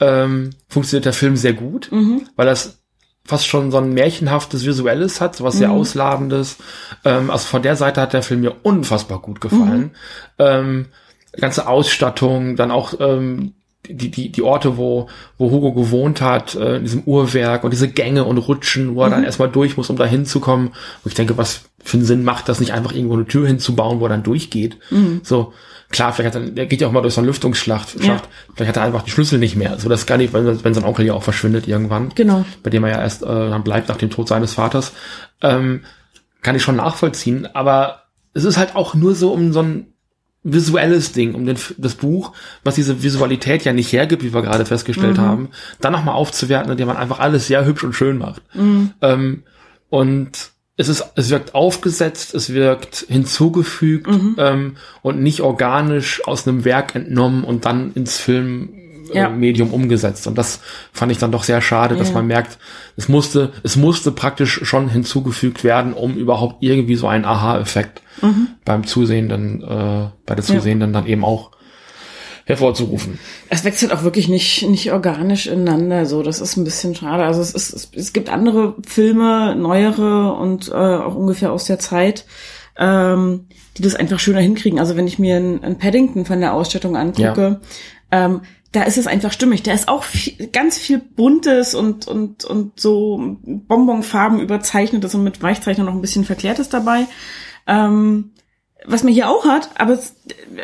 [0.01, 2.23] ähm, funktioniert der Film sehr gut, mhm.
[2.37, 2.78] weil das
[3.29, 5.75] fast schon so ein märchenhaftes Visuelles hat, so was sehr mhm.
[5.75, 6.57] Ausladendes.
[7.05, 9.83] Ähm, also von der Seite hat der Film mir unfassbar gut gefallen.
[9.83, 9.91] Mhm.
[10.39, 10.87] Ähm,
[11.33, 13.53] ganze Ausstattung, dann auch ähm,
[13.87, 17.89] die, die, die Orte, wo, wo Hugo gewohnt hat, äh, in diesem Uhrwerk und diese
[17.89, 19.13] Gänge und Rutschen, wo er mhm.
[19.13, 20.71] dann erstmal durch muss, um da hinzukommen.
[21.03, 24.01] Wo ich denke, was für einen Sinn macht das nicht einfach irgendwo eine Tür hinzubauen,
[24.01, 24.77] wo er dann durchgeht.
[24.91, 25.21] Mhm.
[25.23, 25.53] So,
[25.91, 28.21] klar, vielleicht hat er, der geht ja auch mal durch so eine Lüftungsschlacht, ja.
[28.55, 29.79] vielleicht hat er einfach die Schlüssel nicht mehr.
[29.79, 32.11] So, das gar nicht, wenn, wenn sein Onkel ja auch verschwindet irgendwann.
[32.15, 32.45] Genau.
[32.63, 34.93] Bei dem er ja erst äh, dann bleibt nach dem Tod seines Vaters.
[35.41, 35.85] Ähm,
[36.43, 38.03] kann ich schon nachvollziehen, aber
[38.35, 39.95] es ist halt auch nur so um so ein
[40.43, 42.33] visuelles Ding, um den, das Buch,
[42.65, 45.23] was diese Visualität ja nicht hergibt, wie wir gerade festgestellt mhm.
[45.23, 45.49] haben,
[45.81, 48.43] dann nochmal aufzuwerten, indem man einfach alles sehr hübsch und schön macht.
[48.55, 48.93] Mhm.
[49.03, 49.43] Ähm,
[49.91, 54.37] und es ist, es wirkt aufgesetzt, es wirkt hinzugefügt mhm.
[54.39, 58.71] ähm, und nicht organisch aus einem Werk entnommen und dann ins Film
[59.13, 59.29] ja.
[59.29, 60.27] Medium umgesetzt.
[60.27, 60.61] Und das
[60.93, 62.59] fand ich dann doch sehr schade, dass man merkt,
[62.97, 68.49] es musste, es musste praktisch schon hinzugefügt werden, um überhaupt irgendwie so einen Aha-Effekt mhm.
[68.65, 71.01] beim Zusehenden, äh, bei der Zusehenden ja.
[71.01, 71.53] dann eben auch
[72.49, 73.19] hervorzurufen.
[73.51, 76.23] Es wechselt auch wirklich nicht, nicht organisch ineinander, so.
[76.23, 77.25] Das ist ein bisschen schade.
[77.25, 81.79] Also es ist, es, es gibt andere Filme, neuere und äh, auch ungefähr aus der
[81.79, 82.25] Zeit,
[82.79, 84.79] ähm, die das einfach schöner hinkriegen.
[84.79, 87.61] Also wenn ich mir ein, Paddington von der Ausstattung angucke,
[88.11, 88.25] ja.
[88.25, 88.41] ähm,
[88.73, 89.63] da ist es einfach stimmig.
[89.63, 95.43] Da ist auch viel, ganz viel buntes und, und, und so Bonbonfarben überzeichnetes und mit
[95.43, 97.07] Weichzeichner noch ein bisschen verklärtes dabei.
[97.67, 98.33] Ähm,
[98.87, 100.15] was man hier auch hat, aber es,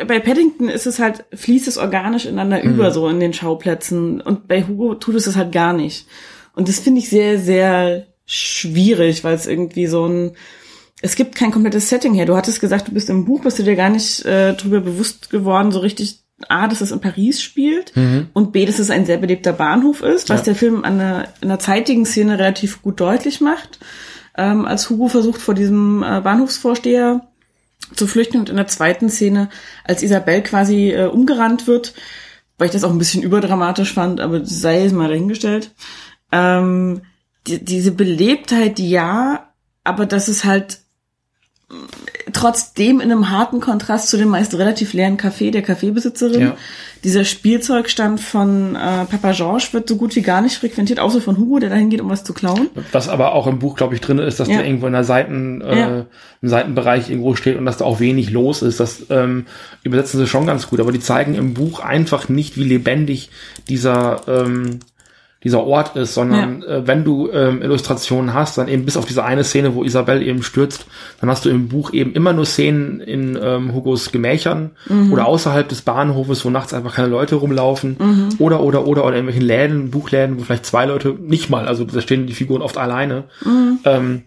[0.07, 2.73] bei Paddington ist es halt, fließt es organisch ineinander mhm.
[2.73, 4.21] über, so in den Schauplätzen.
[4.21, 6.07] Und bei Hugo tut es das halt gar nicht.
[6.53, 10.31] Und das finde ich sehr, sehr schwierig, weil es irgendwie so ein,
[11.01, 12.25] es gibt kein komplettes Setting her.
[12.25, 15.29] Du hattest gesagt, du bist im Buch, bist du dir gar nicht äh, drüber bewusst
[15.29, 18.27] geworden, so richtig, A, dass es in Paris spielt mhm.
[18.33, 20.45] und B, dass es ein sehr belebter Bahnhof ist, was ja.
[20.45, 23.79] der Film an einer, in einer zeitigen Szene relativ gut deutlich macht.
[24.37, 27.25] Ähm, als Hugo versucht, vor diesem äh, Bahnhofsvorsteher
[27.93, 29.49] zu flüchten und in der zweiten Szene,
[29.85, 31.93] als Isabel quasi äh, umgerannt wird,
[32.57, 35.71] weil ich das auch ein bisschen überdramatisch fand, aber sei es mal dahingestellt.
[36.33, 37.03] Ähm,
[37.47, 39.53] die, diese Belebtheit, ja,
[39.85, 40.79] aber das ist halt
[42.35, 46.41] trotzdem in einem harten Kontrast zu dem meist relativ leeren Café der Kaffeebesitzerin.
[46.41, 46.57] Ja.
[47.03, 51.37] Dieser Spielzeugstand von äh, Papa Georges wird so gut wie gar nicht frequentiert, außer von
[51.37, 52.69] Hugo, der dahin geht, um was zu klauen.
[52.91, 54.57] Was aber auch im Buch, glaube ich, drin ist, dass ja.
[54.57, 56.05] der irgendwo in der Seiten, äh, ja.
[56.41, 58.79] im Seitenbereich irgendwo steht und dass da auch wenig los ist.
[58.79, 59.45] Das ähm,
[59.83, 63.29] übersetzen sie schon ganz gut, aber die zeigen im Buch einfach nicht, wie lebendig
[63.69, 64.79] dieser ähm,
[65.45, 66.67] dieser Ort ist, sondern ja.
[66.67, 70.23] äh, wenn du ähm, Illustrationen hast, dann eben bis auf diese eine Szene, wo Isabel
[70.23, 70.87] eben stürzt,
[71.21, 75.13] dann hast du im Buch eben immer nur Szenen in ähm, Hugos Gemächern mhm.
[75.13, 78.29] oder außerhalb des Bahnhofes, wo nachts einfach keine Leute rumlaufen mhm.
[78.39, 81.85] oder oder oder oder in irgendwelchen Läden, Buchläden, wo vielleicht zwei Leute nicht mal, also
[81.85, 83.79] da stehen die Figuren oft alleine, mhm.
[83.85, 84.23] ähm,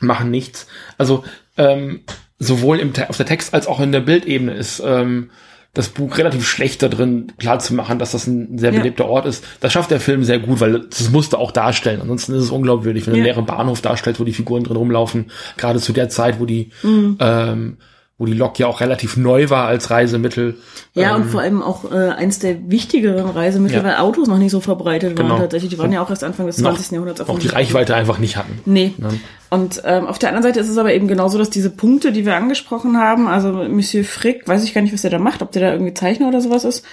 [0.00, 0.66] machen nichts.
[0.98, 1.22] Also
[1.56, 2.00] ähm,
[2.40, 5.30] sowohl im, auf der Text als auch in der Bildebene ist ähm,
[5.72, 9.10] das Buch relativ schlecht da drin klar zu machen, dass das ein sehr belebter ja.
[9.10, 9.44] Ort ist.
[9.60, 12.00] Das schafft der Film sehr gut, weil das musste auch darstellen.
[12.00, 13.22] Ansonsten ist es unglaubwürdig, wenn ja.
[13.22, 15.30] du einen leeren Bahnhof darstellt, wo die Figuren drin rumlaufen.
[15.56, 17.16] Gerade zu der Zeit, wo die mhm.
[17.20, 17.76] ähm,
[18.20, 20.58] wo die Lok ja auch relativ neu war als Reisemittel.
[20.92, 23.82] Ja, ähm, und vor allem auch äh, eins der wichtigeren Reisemittel, ja.
[23.84, 25.38] weil Autos noch nicht so verbreitet waren genau.
[25.38, 25.70] tatsächlich.
[25.70, 26.90] Die waren ja auch erst Anfang des 20.
[26.90, 27.22] Jahrhunderts.
[27.22, 28.60] Auch die Reichweite einfach nicht hatten.
[28.66, 28.92] Nee.
[28.98, 29.08] Ja.
[29.48, 32.26] Und ähm, auf der anderen Seite ist es aber eben genauso, dass diese Punkte, die
[32.26, 35.52] wir angesprochen haben, also Monsieur Frick, weiß ich gar nicht, was der da macht, ob
[35.52, 36.84] der da irgendwie Zeichner oder sowas ist,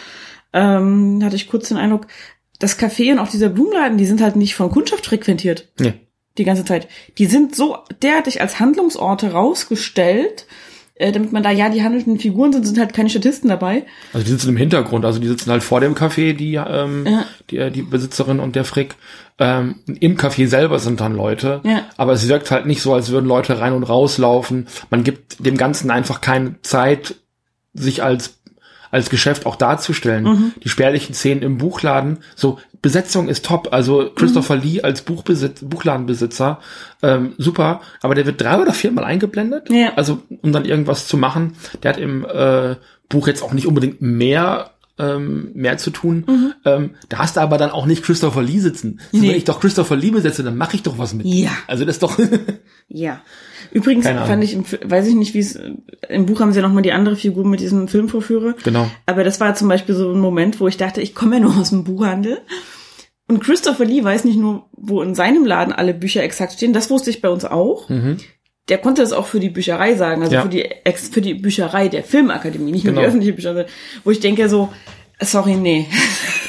[0.53, 2.07] ähm, hatte ich kurz den Eindruck,
[2.57, 5.67] das Café und auch dieser Blumenladen, die sind halt nicht von Kundschaft frequentiert.
[5.77, 5.93] Nee.
[6.37, 6.87] Die ganze Zeit.
[7.17, 10.45] Die sind so derartig als Handlungsorte rausgestellt,
[10.99, 13.85] äh, damit man da, ja, die handelnden Figuren sind, sind halt keine Statisten dabei.
[14.13, 17.25] Also die sitzen im Hintergrund, also die sitzen halt vor dem Café, die, ähm, ja.
[17.49, 18.95] die, äh, die Besitzerin und der Frick.
[19.39, 21.83] Ähm, Im Café selber sind dann Leute, ja.
[21.95, 24.67] aber es wirkt halt nicht so, als würden Leute rein und rauslaufen.
[24.89, 27.15] Man gibt dem Ganzen einfach keine Zeit,
[27.73, 28.33] sich als
[28.89, 30.23] als Geschäft auch darzustellen.
[30.23, 30.53] Mhm.
[30.63, 32.57] Die spärlichen Szenen im Buchladen, so
[32.87, 33.73] Besetzung ist top.
[33.73, 34.61] Also Christopher mhm.
[34.61, 36.61] Lee als Buchbesitz, Buchladenbesitzer,
[37.03, 37.81] ähm, super.
[38.01, 39.69] Aber der wird drei oder viermal eingeblendet.
[39.69, 39.91] Ja.
[39.97, 41.57] Also um dann irgendwas zu machen.
[41.83, 42.75] Der hat im äh,
[43.09, 46.23] Buch jetzt auch nicht unbedingt mehr ähm, mehr zu tun.
[46.27, 46.53] Mhm.
[46.63, 49.01] Ähm, da hast du aber dann auch nicht Christopher Lee sitzen.
[49.11, 49.29] Nee.
[49.29, 51.27] Wenn ich doch Christopher Lee besetze, dann mache ich doch was mit.
[51.27, 51.51] Ja.
[51.67, 52.17] Also das ist doch.
[52.87, 53.21] ja.
[53.71, 55.59] Übrigens fand ich, weiß ich nicht, wie es,
[56.07, 58.55] im Buch haben sie ja nochmal die andere Figur mit diesem Filmvorführer.
[58.63, 58.89] Genau.
[59.05, 61.57] Aber das war zum Beispiel so ein Moment, wo ich dachte, ich komme ja nur
[61.57, 62.39] aus dem Buchhandel.
[63.27, 66.89] Und Christopher Lee weiß nicht nur, wo in seinem Laden alle Bücher exakt stehen, das
[66.89, 67.89] wusste ich bei uns auch.
[67.89, 68.17] Mhm.
[68.69, 70.41] Der konnte das auch für die Bücherei sagen, also ja.
[70.41, 73.01] für die für die Bücherei der Filmakademie, nicht nur genau.
[73.01, 73.65] die öffentliche Bücherei,
[74.03, 74.69] wo ich denke so,
[75.19, 75.87] Sorry, nee.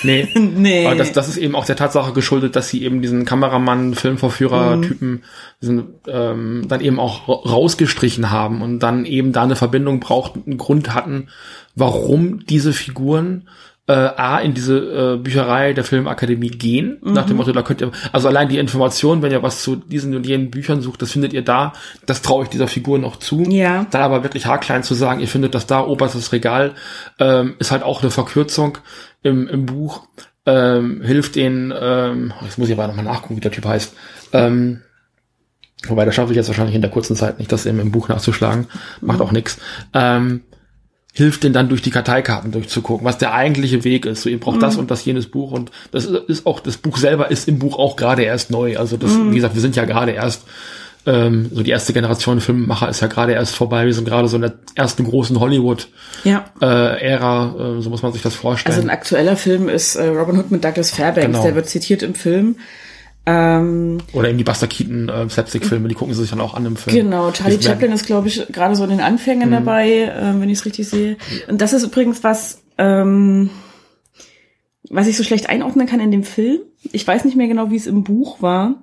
[0.02, 0.28] Nee.
[0.34, 0.86] nee.
[0.86, 5.22] Aber das, das ist eben auch der Tatsache geschuldet, dass sie eben diesen Kameramann, Filmvorführer-Typen
[5.60, 5.84] mhm.
[6.06, 10.92] ähm, dann eben auch rausgestrichen haben und dann eben da eine Verbindung brauchten, einen Grund
[10.92, 11.28] hatten,
[11.74, 13.48] warum diese Figuren
[13.88, 17.14] äh, A in diese äh, Bücherei der Filmakademie gehen, mhm.
[17.14, 20.14] nach dem Motto, da könnt ihr, also allein die Information, wenn ihr was zu diesen
[20.14, 21.72] und jenen Büchern sucht, das findet ihr da,
[22.04, 23.42] das traue ich dieser Figur noch zu.
[23.48, 23.86] Ja.
[23.90, 26.74] Dann aber wirklich haarklein zu sagen, ihr findet das da, oberstes Regal,
[27.18, 28.78] ähm, ist halt auch eine Verkürzung
[29.22, 30.06] im, im Buch,
[30.44, 33.96] ähm, hilft den, ähm, jetzt muss ich aber nochmal nachgucken, wie der Typ heißt,
[34.34, 34.82] ähm,
[35.86, 38.08] Wobei, das schaffe ich jetzt wahrscheinlich in der kurzen Zeit nicht, das eben im Buch
[38.08, 38.66] nachzuschlagen.
[39.00, 39.24] Macht mhm.
[39.24, 39.58] auch nix.
[39.94, 40.42] Ähm,
[41.18, 44.22] hilft denn dann durch die Karteikarten durchzugucken, was der eigentliche Weg ist.
[44.22, 44.60] So, ihr braucht mhm.
[44.60, 47.76] das und das jenes Buch und das ist auch, das Buch selber ist im Buch
[47.76, 48.78] auch gerade erst neu.
[48.78, 49.32] Also das, mhm.
[49.32, 50.44] wie gesagt, wir sind ja gerade erst,
[51.06, 53.84] ähm, so die erste Generation Filmemacher ist ja gerade erst vorbei.
[53.84, 55.88] Wir sind gerade so in der ersten großen Hollywood
[56.22, 56.44] ja.
[56.62, 58.76] äh, Ära, äh, so muss man sich das vorstellen.
[58.76, 61.42] Also ein aktueller Film ist äh, Robin Hood mit Douglas Fairbanks, genau.
[61.42, 62.54] der wird zitiert im Film.
[63.30, 66.64] Ähm, Oder eben die Buster Keaton äh, Slapstick-Filme, die gucken sie sich dann auch an
[66.64, 66.96] im Film.
[66.96, 69.52] Genau, Charlie Chaplin ist, glaube ich, gerade so in den Anfängen mhm.
[69.52, 71.18] dabei, äh, wenn ich es richtig sehe.
[71.46, 73.50] Und das ist übrigens was, ähm,
[74.88, 76.60] was ich so schlecht einordnen kann in dem Film.
[76.90, 78.76] Ich weiß nicht mehr genau, wie es im Buch war,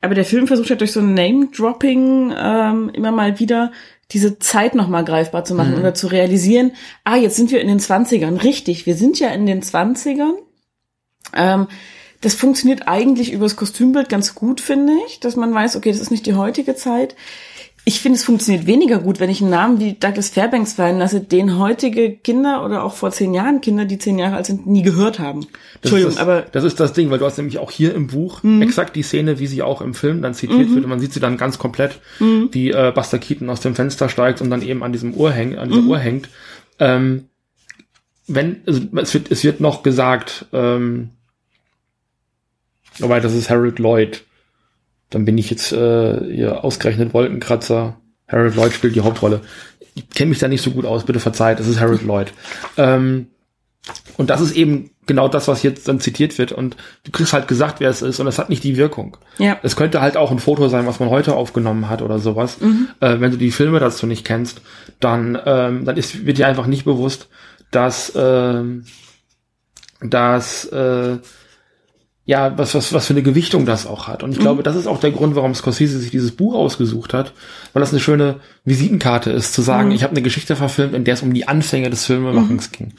[0.00, 3.72] aber der Film versucht hat durch so ein Name-Dropping ähm, immer mal wieder
[4.12, 5.80] diese Zeit nochmal greifbar zu machen mhm.
[5.80, 6.70] oder zu realisieren,
[7.02, 8.36] ah, jetzt sind wir in den Zwanzigern.
[8.36, 10.34] Richtig, wir sind ja in den Zwanzigern.
[11.34, 11.66] Ähm,
[12.20, 16.10] das funktioniert eigentlich übers Kostümbild ganz gut, finde ich, dass man weiß, okay, das ist
[16.10, 17.14] nicht die heutige Zeit.
[17.84, 21.20] Ich finde, es funktioniert weniger gut, wenn ich einen Namen wie Douglas Fairbanks fallen lasse,
[21.20, 24.82] den heutige Kinder oder auch vor zehn Jahren Kinder, die zehn Jahre alt sind, nie
[24.82, 25.46] gehört haben.
[25.80, 26.42] Entschuldigung, das, aber.
[26.52, 28.60] Das ist das Ding, weil du hast nämlich auch hier im Buch mhm.
[28.60, 30.74] exakt die Szene, wie sie auch im Film dann zitiert mhm.
[30.74, 30.84] wird.
[30.84, 32.48] Und man sieht sie dann ganz komplett, mhm.
[32.52, 35.56] wie äh, Buster Keaton aus dem Fenster steigt und dann eben an diesem Uhr hängt,
[35.56, 35.90] an dieser mhm.
[35.90, 36.28] Uhr hängt.
[36.78, 37.28] Ähm,
[38.26, 41.12] wenn, also es wird, es wird noch gesagt, ähm,
[43.00, 44.24] Wobei, das ist Harold Lloyd.
[45.10, 47.98] Dann bin ich jetzt äh, hier ausgerechnet Wolkenkratzer.
[48.26, 49.40] Harold Lloyd spielt die Hauptrolle.
[49.94, 52.32] Ich kenne mich da nicht so gut aus, bitte verzeiht, das ist Harold Lloyd.
[52.76, 53.28] Ähm,
[54.16, 56.52] und das ist eben genau das, was jetzt dann zitiert wird.
[56.52, 59.16] Und du kriegst halt gesagt, wer es ist, und das hat nicht die Wirkung.
[59.38, 59.58] Ja.
[59.62, 62.60] Es könnte halt auch ein Foto sein, was man heute aufgenommen hat oder sowas.
[62.60, 62.88] Mhm.
[63.00, 64.60] Äh, wenn du die Filme dazu nicht kennst,
[65.00, 67.28] dann, ähm, dann ist, wird dir einfach nicht bewusst,
[67.70, 68.62] dass, äh,
[70.00, 71.18] dass äh,
[72.28, 74.22] ja, was, was, was für eine Gewichtung das auch hat.
[74.22, 74.42] Und ich mhm.
[74.42, 77.32] glaube, das ist auch der Grund, warum Scorsese sich dieses Buch ausgesucht hat,
[77.72, 79.94] weil das eine schöne Visitenkarte ist, zu sagen, mhm.
[79.94, 82.76] ich habe eine Geschichte verfilmt, in der es um die Anfänge des Filmemachens mhm.
[82.76, 82.92] ging.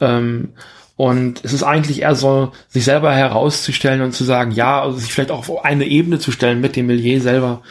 [0.00, 0.48] Ähm,
[0.96, 5.12] Und es ist eigentlich eher so, sich selber herauszustellen und zu sagen, ja, also sich
[5.12, 7.62] vielleicht auch auf eine Ebene zu stellen mit dem Millier selber,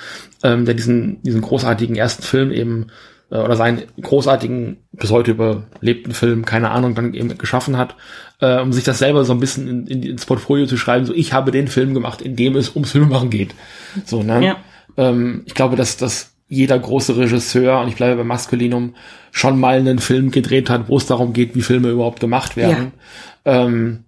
[0.44, 2.88] ähm, der diesen, diesen großartigen ersten Film eben
[3.32, 7.96] äh, oder seinen großartigen, bis heute überlebten Film, keine Ahnung, dann eben geschaffen hat,
[8.42, 11.14] äh, um sich das selber so ein bisschen in, in, ins Portfolio zu schreiben, so
[11.14, 13.56] ich habe den Film gemacht, in dem es ums Filmemachen geht.
[14.06, 14.44] So, ne?
[14.44, 14.58] Ja.
[14.98, 18.96] Ähm, ich glaube, dass das jeder große Regisseur, und ich bleibe bei Maskulinum,
[19.32, 22.92] schon mal einen Film gedreht hat, wo es darum geht, wie Filme überhaupt gemacht werden.
[23.46, 23.66] Ja.
[23.66, 24.06] Ähm,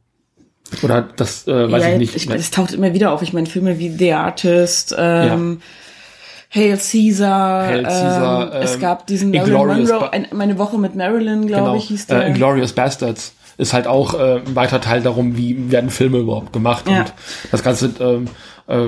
[0.81, 2.15] oder das äh, weiß ja, ich nicht.
[2.15, 3.21] Ich, es taucht immer wieder auf.
[3.21, 5.65] Ich meine, Filme wie The Artist, ähm, ja.
[6.53, 10.95] Hail Caesar, Hail Caesar ähm, es ähm, gab diesen Marilyn Monroe, ein, meine Woche mit
[10.95, 12.25] Marilyn, glaube genau, ich, hieß der.
[12.25, 16.51] Äh, Inglorious Bastards ist halt auch äh, ein weiter Teil darum, wie werden Filme überhaupt
[16.51, 16.99] gemacht ja.
[16.99, 17.13] und
[17.51, 18.25] das ganze ähm,
[18.67, 18.87] äh,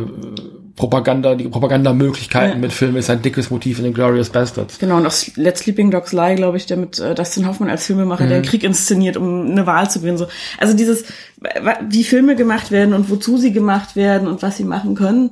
[0.76, 2.58] Propaganda, die Propagandamöglichkeiten ja.
[2.58, 4.80] mit Filmen ist ein dickes Motiv in den Glorious Bastards.
[4.80, 7.86] Genau, und auch Let's Sleeping Dogs Lie, glaube ich, der mit äh, Dustin Hoffman als
[7.86, 8.30] Filmemacher, mhm.
[8.30, 10.18] der Krieg inszeniert, um eine Wahl zu gewinnen.
[10.18, 10.28] So.
[10.58, 11.06] Also dieses,
[11.90, 15.32] wie Filme gemacht werden und wozu sie gemacht werden und was sie machen können,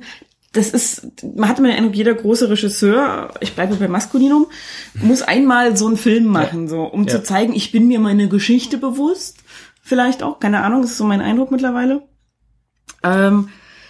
[0.52, 4.46] das ist, man hat immer den Eindruck, jeder große Regisseur, ich bleibe bei Maskulinum,
[4.94, 6.68] muss einmal so einen Film machen, ja.
[6.68, 7.08] so, um ja.
[7.08, 9.38] zu zeigen, ich bin mir meine Geschichte bewusst.
[9.82, 12.02] Vielleicht auch, keine Ahnung, das ist so mein Eindruck mittlerweile.
[13.02, 13.48] Ähm,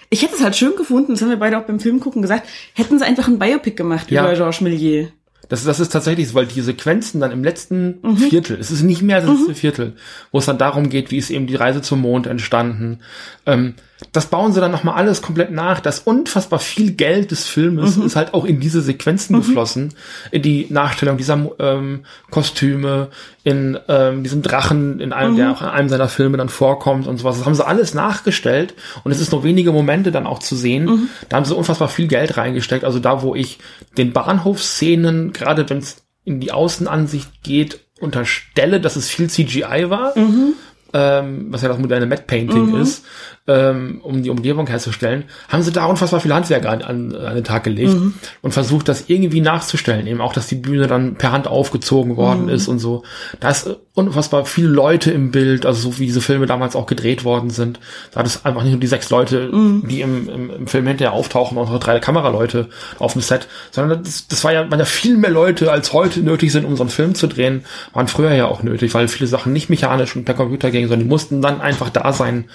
[0.08, 2.48] ich hätte es halt schön gefunden, das haben wir beide auch beim Film gucken gesagt,
[2.74, 4.22] hätten sie einfach ein Biopic gemacht ja.
[4.22, 5.08] über Georges Méliès.
[5.48, 8.16] Das, das ist tatsächlich so, weil die Sequenzen dann im letzten mhm.
[8.16, 9.54] Viertel, es ist nicht mehr als das mhm.
[9.54, 9.96] Viertel,
[10.30, 13.00] wo es dann darum geht, wie ist eben die Reise zum Mond entstanden,
[13.46, 13.74] ähm,
[14.11, 15.80] das bauen sie dann nochmal alles komplett nach.
[15.80, 18.07] Das unfassbar viel Geld des Filmes mhm.
[18.07, 19.40] ist halt auch in diese Sequenzen mhm.
[19.40, 19.94] geflossen,
[20.30, 22.00] in die Nachstellung dieser ähm,
[22.30, 23.09] Kostüme,
[23.44, 25.36] in ähm, diesem Drachen, in einem, mhm.
[25.36, 27.38] der auch in einem seiner Filme dann vorkommt und sowas.
[27.38, 28.74] Das haben sie alles nachgestellt
[29.05, 30.84] und es ist nur wenige Momente dann auch zu sehen.
[30.84, 31.09] Mhm.
[31.28, 32.84] Da haben sie unfassbar viel Geld reingesteckt.
[32.84, 33.59] Also da, wo ich
[33.96, 40.16] den Bahnhofsszenen, gerade wenn es in die Außenansicht geht, unterstelle, dass es viel CGI war,
[40.18, 40.55] mhm.
[40.92, 42.80] ähm, was ja das moderne Matte Painting mhm.
[42.82, 43.05] ist,
[43.49, 47.45] ähm, um die Umgebung herzustellen, haben sie da unfassbar viel Handwerk an, an, an den
[47.45, 48.14] Tag gelegt mhm.
[48.40, 50.07] und versucht, das irgendwie nachzustellen.
[50.07, 52.51] Eben auch, dass die Bühne dann per Hand aufgezogen worden mhm.
[52.51, 53.03] ist und so.
[53.40, 57.24] Da ist unfassbar viele Leute im Bild, also so wie diese Filme damals auch gedreht
[57.24, 57.80] worden sind.
[58.12, 59.88] Da hat es einfach nicht nur die sechs Leute, mhm.
[59.88, 62.68] die im, im, im, Film hinterher auftauchen und noch drei Kameraleute
[63.01, 66.20] auf dem Set, sondern das, das war ja, waren ja viel mehr Leute, als heute
[66.20, 69.26] nötig sind, um so einen Film zu drehen, waren früher ja auch nötig, weil viele
[69.26, 72.47] Sachen nicht mechanisch und per Computer gingen, sondern die mussten dann einfach da sein,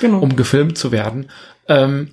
[0.00, 0.20] genau.
[0.20, 1.30] um gefilmt zu werden.
[1.68, 2.10] Ähm,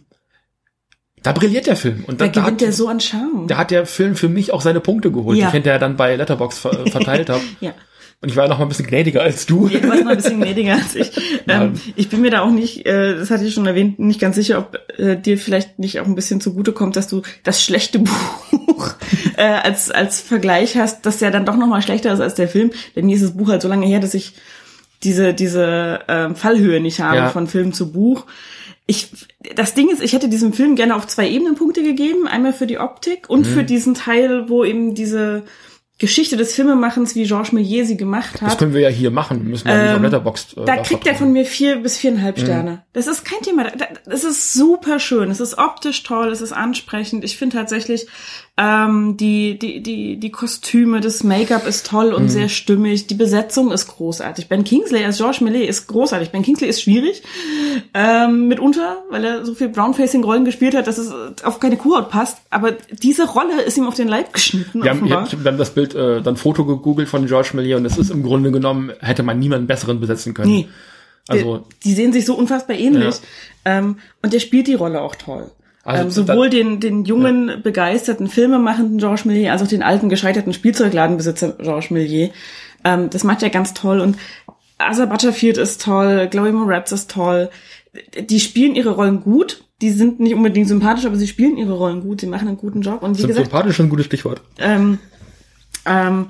[1.23, 2.03] da brilliert der Film.
[2.05, 3.47] Und da, da gewinnt der so an Charme.
[3.47, 5.45] Da hat der Film für mich auch seine Punkte geholt, ja.
[5.45, 7.41] die ich hinterher dann bei Letterbox ver verteilt habe.
[7.61, 7.73] ja.
[8.21, 9.67] Und ich war noch mal ein bisschen gnädiger als du.
[9.67, 11.11] Ja, du warst mal ein bisschen gnädiger als ich.
[11.45, 14.37] Ähm, ich bin mir da auch nicht, äh, das hatte ich schon erwähnt, nicht ganz
[14.37, 17.99] sicher, ob äh, dir vielleicht nicht auch ein bisschen zugute kommt, dass du das schlechte
[18.63, 18.93] Buch
[19.35, 22.47] äh, als als Vergleich hast, das ja dann doch noch mal schlechter ist als der
[22.47, 22.71] Film.
[22.95, 24.35] Denn mir ist das Buch halt so lange her, dass ich
[25.03, 27.29] diese, diese ähm, Fallhöhe nicht habe ja.
[27.29, 28.25] von Film zu Buch.
[28.85, 29.09] Ich,
[29.55, 32.27] das Ding ist, ich hätte diesem Film gerne auf zwei Ebenen Punkte gegeben.
[32.27, 33.51] Einmal für die Optik und mhm.
[33.53, 35.43] für diesen Teil, wo eben diese
[35.99, 38.49] Geschichte des Filmemachens, wie Georges Méliès sie gemacht hat.
[38.49, 40.57] Das können wir ja hier machen, müssen wir ähm, nicht auf Letterboxd.
[40.57, 42.41] Äh, da kriegt er von mir vier bis viereinhalb mhm.
[42.41, 42.71] Sterne.
[42.71, 42.79] Mhm.
[42.93, 43.71] Das ist kein Thema.
[44.05, 45.29] Das ist super schön.
[45.29, 47.23] Es ist optisch toll, es ist ansprechend.
[47.23, 48.07] Ich finde tatsächlich,
[48.55, 52.29] ähm, die, die, die, die Kostüme, das Make-up ist toll und mhm.
[52.29, 53.07] sehr stimmig.
[53.07, 54.47] Die Besetzung ist großartig.
[54.47, 56.29] Ben Kingsley als Georges Millet ist großartig.
[56.29, 57.23] Ben Kingsley ist schwierig,
[57.95, 61.11] ähm, mitunter, weil er so viel Brownfacing-Rollen gespielt hat, dass es
[61.43, 62.37] auf keine Kuhhaut passt.
[62.51, 64.83] Aber diese Rolle ist ihm auf den Leib geschnitten.
[64.83, 67.97] Wir haben, wir haben das Bild, äh, dann Foto gegoogelt von Georges Millet und es
[67.97, 70.51] ist im Grunde genommen, hätte man niemanden besseren besetzen können.
[70.51, 70.69] Nee.
[71.27, 73.15] Also, die, die sehen sich so unfassbar ähnlich.
[73.65, 73.79] Ja.
[73.79, 75.49] Ähm, und der spielt die Rolle auch toll.
[75.83, 77.55] Also ähm, sowohl den, den jungen, ja.
[77.57, 82.29] begeisterten, filmemachenden Georges Millier als auch den alten, gescheiterten Spielzeugladenbesitzer Georges Millier.
[82.85, 83.99] Ähm, das macht er ganz toll.
[83.99, 84.17] Und
[84.77, 87.49] Asa Butterfield ist toll, Chloe Moretz ist toll.
[88.17, 89.65] Die spielen ihre Rollen gut.
[89.81, 92.21] Die sind nicht unbedingt sympathisch, aber sie spielen ihre Rollen gut.
[92.21, 93.03] Sie machen einen guten Job.
[93.03, 94.41] Und wie gesagt, sympathisch ist ein gutes Stichwort.
[94.57, 94.99] Ähm,
[95.85, 96.27] ähm,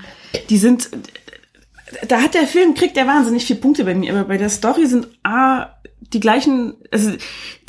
[0.49, 0.89] die sind,
[2.07, 4.87] da hat der Film, kriegt der wahnsinnig viele Punkte bei mir, aber bei der Story
[4.87, 5.67] sind A,
[6.11, 7.11] die gleichen, also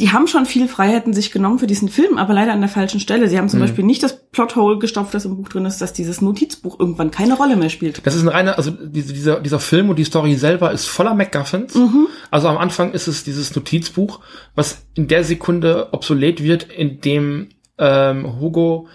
[0.01, 3.01] die haben schon viel Freiheiten sich genommen für diesen Film, aber leider an der falschen
[3.01, 3.29] Stelle.
[3.29, 3.65] Sie haben zum mhm.
[3.65, 7.35] Beispiel nicht das Plothole gestopft, das im Buch drin ist, dass dieses Notizbuch irgendwann keine
[7.35, 8.05] Rolle mehr spielt.
[8.05, 11.15] Das ist ein reiner, also diese, dieser, dieser Film und die Story selber ist voller
[11.15, 11.75] MacGuffins.
[11.75, 12.09] Mhm.
[12.31, 14.21] Also am Anfang ist es dieses Notizbuch,
[14.55, 18.89] was in der Sekunde obsolet wird, in dem ähm, Hugo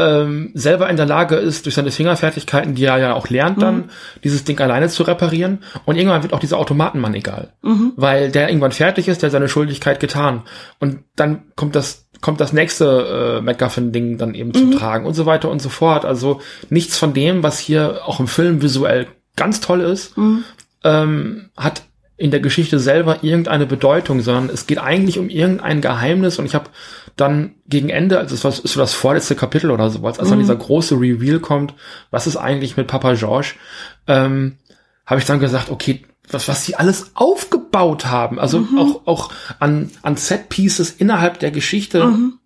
[0.00, 3.76] ähm, selber in der Lage ist, durch seine Fingerfertigkeiten, die er ja auch lernt dann,
[3.76, 3.90] mhm.
[4.24, 5.60] dieses Ding alleine zu reparieren.
[5.84, 7.52] Und irgendwann wird auch dieser Automatenmann egal.
[7.62, 7.92] Mhm.
[7.96, 10.42] Weil der irgendwann fertig ist, der seine Schuldigkeit getan.
[10.78, 14.54] Und dann kommt das kommt das nächste äh, MacGuffin-Ding dann eben mhm.
[14.54, 16.04] zum Tragen und so weiter und so fort.
[16.04, 20.44] Also nichts von dem, was hier auch im Film visuell ganz toll ist, mhm.
[20.84, 21.82] ähm, hat
[22.20, 26.54] in der Geschichte selber irgendeine Bedeutung, sondern es geht eigentlich um irgendein Geheimnis und ich
[26.54, 26.68] habe
[27.16, 30.32] dann gegen Ende, also es war so das vorletzte Kapitel oder sowas, als mhm.
[30.32, 31.72] dann dieser große Reveal kommt,
[32.10, 33.54] was ist eigentlich mit Papa George,
[34.06, 34.58] ähm,
[35.06, 38.78] habe ich dann gesagt, okay, was, was sie alles aufgebaut haben, also mhm.
[38.78, 42.38] auch, auch an, an Set-Pieces innerhalb der Geschichte mhm.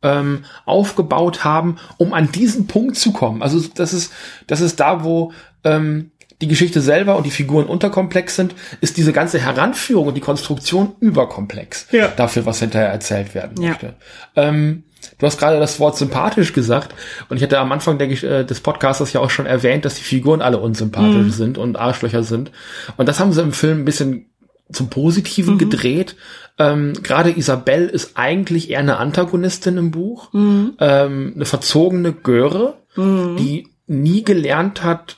[0.00, 3.42] ähm, aufgebaut haben, um an diesen Punkt zu kommen.
[3.42, 4.10] Also das ist,
[4.46, 5.32] das ist da, wo
[5.64, 10.20] ähm, die Geschichte selber und die Figuren unterkomplex sind, ist diese ganze Heranführung und die
[10.20, 12.08] Konstruktion überkomplex ja.
[12.08, 13.70] dafür, was hinterher erzählt werden ja.
[13.70, 13.94] möchte.
[14.36, 14.84] Ähm,
[15.18, 16.94] du hast gerade das Wort sympathisch gesagt
[17.28, 20.02] und ich hatte am Anfang der, äh, des Podcasts ja auch schon erwähnt, dass die
[20.02, 21.30] Figuren alle unsympathisch mhm.
[21.30, 22.52] sind und Arschlöcher sind.
[22.96, 24.26] Und das haben sie im Film ein bisschen
[24.72, 25.58] zum Positiven mhm.
[25.58, 26.14] gedreht.
[26.58, 30.74] Ähm, Gerade Isabelle ist eigentlich eher eine Antagonistin im Buch, mhm.
[30.78, 33.36] ähm, eine verzogene Göre, mhm.
[33.36, 35.16] die nie gelernt hat,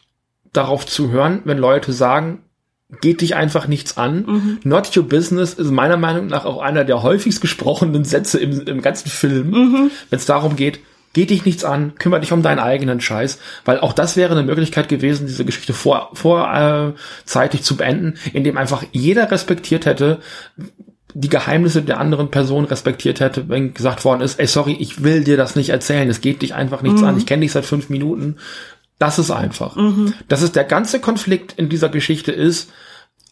[0.53, 2.43] darauf zu hören, wenn Leute sagen,
[3.01, 4.25] geht dich einfach nichts an.
[4.27, 4.59] Mhm.
[4.65, 8.83] Not your business ist meiner Meinung nach auch einer der häufigst gesprochenen Sätze im, im
[8.83, 9.91] ganzen Film, mhm.
[10.11, 10.81] wenn es darum geht,
[11.13, 14.45] geht dich nichts an, kümmere dich um deinen eigenen Scheiß, weil auch das wäre eine
[14.45, 20.19] Möglichkeit gewesen, diese Geschichte vor, vorzeitig äh, zu beenden, indem einfach jeder respektiert hätte,
[21.13, 25.25] die Geheimnisse der anderen Person respektiert hätte, wenn gesagt worden ist, ey, sorry, ich will
[25.25, 27.09] dir das nicht erzählen, es geht dich einfach nichts mhm.
[27.09, 28.37] an, ich kenne dich seit fünf Minuten,
[29.01, 29.77] das ist einfach.
[29.77, 30.13] Mhm.
[30.29, 32.71] Das ist der ganze Konflikt in dieser Geschichte ist,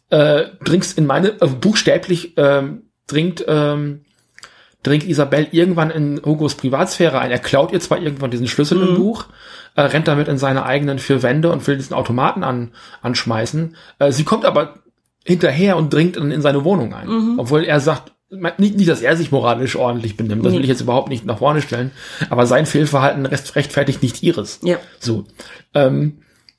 [0.08, 4.06] äh, dringst in meine, äh, buchstäblich ähm, dringt, ähm,
[4.82, 7.30] dringt Isabel irgendwann in Hugos Privatsphäre ein.
[7.30, 8.88] Er klaut ihr zwar irgendwann diesen Schlüssel mhm.
[8.88, 9.26] im Buch,
[9.76, 13.76] äh, rennt damit in seine eigenen vier Wände und will diesen Automaten an, anschmeißen.
[13.98, 14.78] Äh, sie kommt aber
[15.22, 17.08] hinterher und dringt in, in seine Wohnung ein.
[17.08, 17.38] Mhm.
[17.38, 20.58] Obwohl er sagt, nicht, nicht, dass er sich moralisch ordentlich benimmt, das nee.
[20.58, 21.90] will ich jetzt überhaupt nicht nach vorne stellen,
[22.28, 24.60] aber sein Fehlverhalten rechtfertigt nicht ihres.
[24.62, 24.76] Ja.
[24.98, 25.24] So.
[25.74, 26.18] Ähm,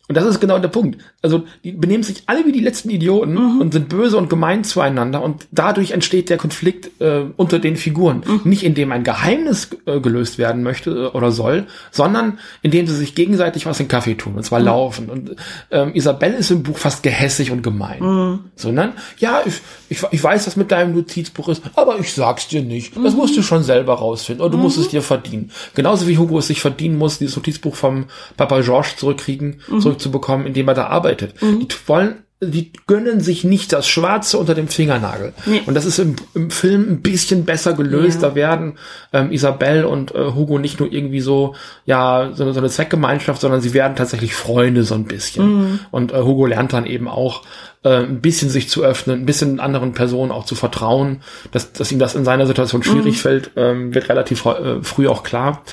[0.10, 1.00] und das ist genau der Punkt.
[1.22, 3.62] Also die benehmen sich alle wie die letzten Idioten mhm.
[3.62, 8.24] und sind böse und gemein zueinander und dadurch entsteht der Konflikt äh, unter den Figuren.
[8.26, 8.42] Mhm.
[8.44, 13.14] Nicht indem ein Geheimnis äh, gelöst werden möchte äh, oder soll, sondern indem sie sich
[13.14, 14.66] gegenseitig was in Kaffee tun und zwar mhm.
[14.66, 15.10] laufen.
[15.12, 15.36] Und
[15.70, 18.02] ähm, Isabelle ist im Buch fast gehässig und gemein.
[18.02, 18.40] Mhm.
[18.56, 22.64] Sondern, ja, ich, ich, ich weiß, was mit deinem Notizbuch ist, aber ich sag's dir
[22.64, 22.98] nicht.
[22.98, 23.46] Das musst du mhm.
[23.46, 24.90] schon selber rausfinden oder du musst es mhm.
[24.90, 25.52] dir verdienen.
[25.76, 28.06] Genauso wie Hugo es sich verdienen muss, dieses Notizbuch vom
[28.38, 31.42] Papa George zurückkriegen, zurück zurückzubekommen, indem er da arbeitet.
[31.42, 31.60] Mhm.
[31.60, 35.34] Die wollen die gönnen sich nicht das Schwarze unter dem Fingernagel.
[35.46, 35.62] Nee.
[35.66, 38.22] Und das ist im, im, Film ein bisschen besser gelöst.
[38.22, 38.30] Ja.
[38.30, 38.78] Da werden
[39.12, 43.60] ähm, Isabelle und äh, Hugo nicht nur irgendwie so, ja, so, so eine Zweckgemeinschaft, sondern
[43.60, 45.48] sie werden tatsächlich Freunde so ein bisschen.
[45.48, 45.80] Mhm.
[45.92, 47.44] Und äh, Hugo lernt dann eben auch,
[47.84, 51.22] äh, ein bisschen sich zu öffnen, ein bisschen anderen Personen auch zu vertrauen.
[51.52, 53.20] Dass, dass ihm das in seiner Situation schwierig mhm.
[53.20, 55.64] fällt, ähm, wird relativ äh, früh auch klar.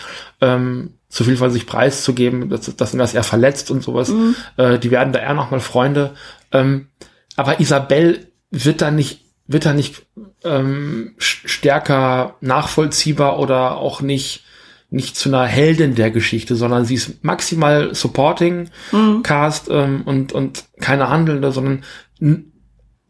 [0.41, 4.11] Ähm, zu viel von sich preiszugeben, dass, dass ihn das eher verletzt und sowas.
[4.11, 4.35] Mhm.
[4.57, 6.13] Äh, die werden da eher nochmal Freunde.
[6.53, 6.89] Ähm,
[7.37, 10.07] aber Isabelle wird da nicht, wird da nicht
[10.45, 14.45] ähm, stärker nachvollziehbar oder auch nicht
[14.89, 19.23] nicht zu einer Heldin der Geschichte, sondern sie ist maximal Supporting mhm.
[19.23, 21.85] Cast ähm, und und keine Handelnde, sondern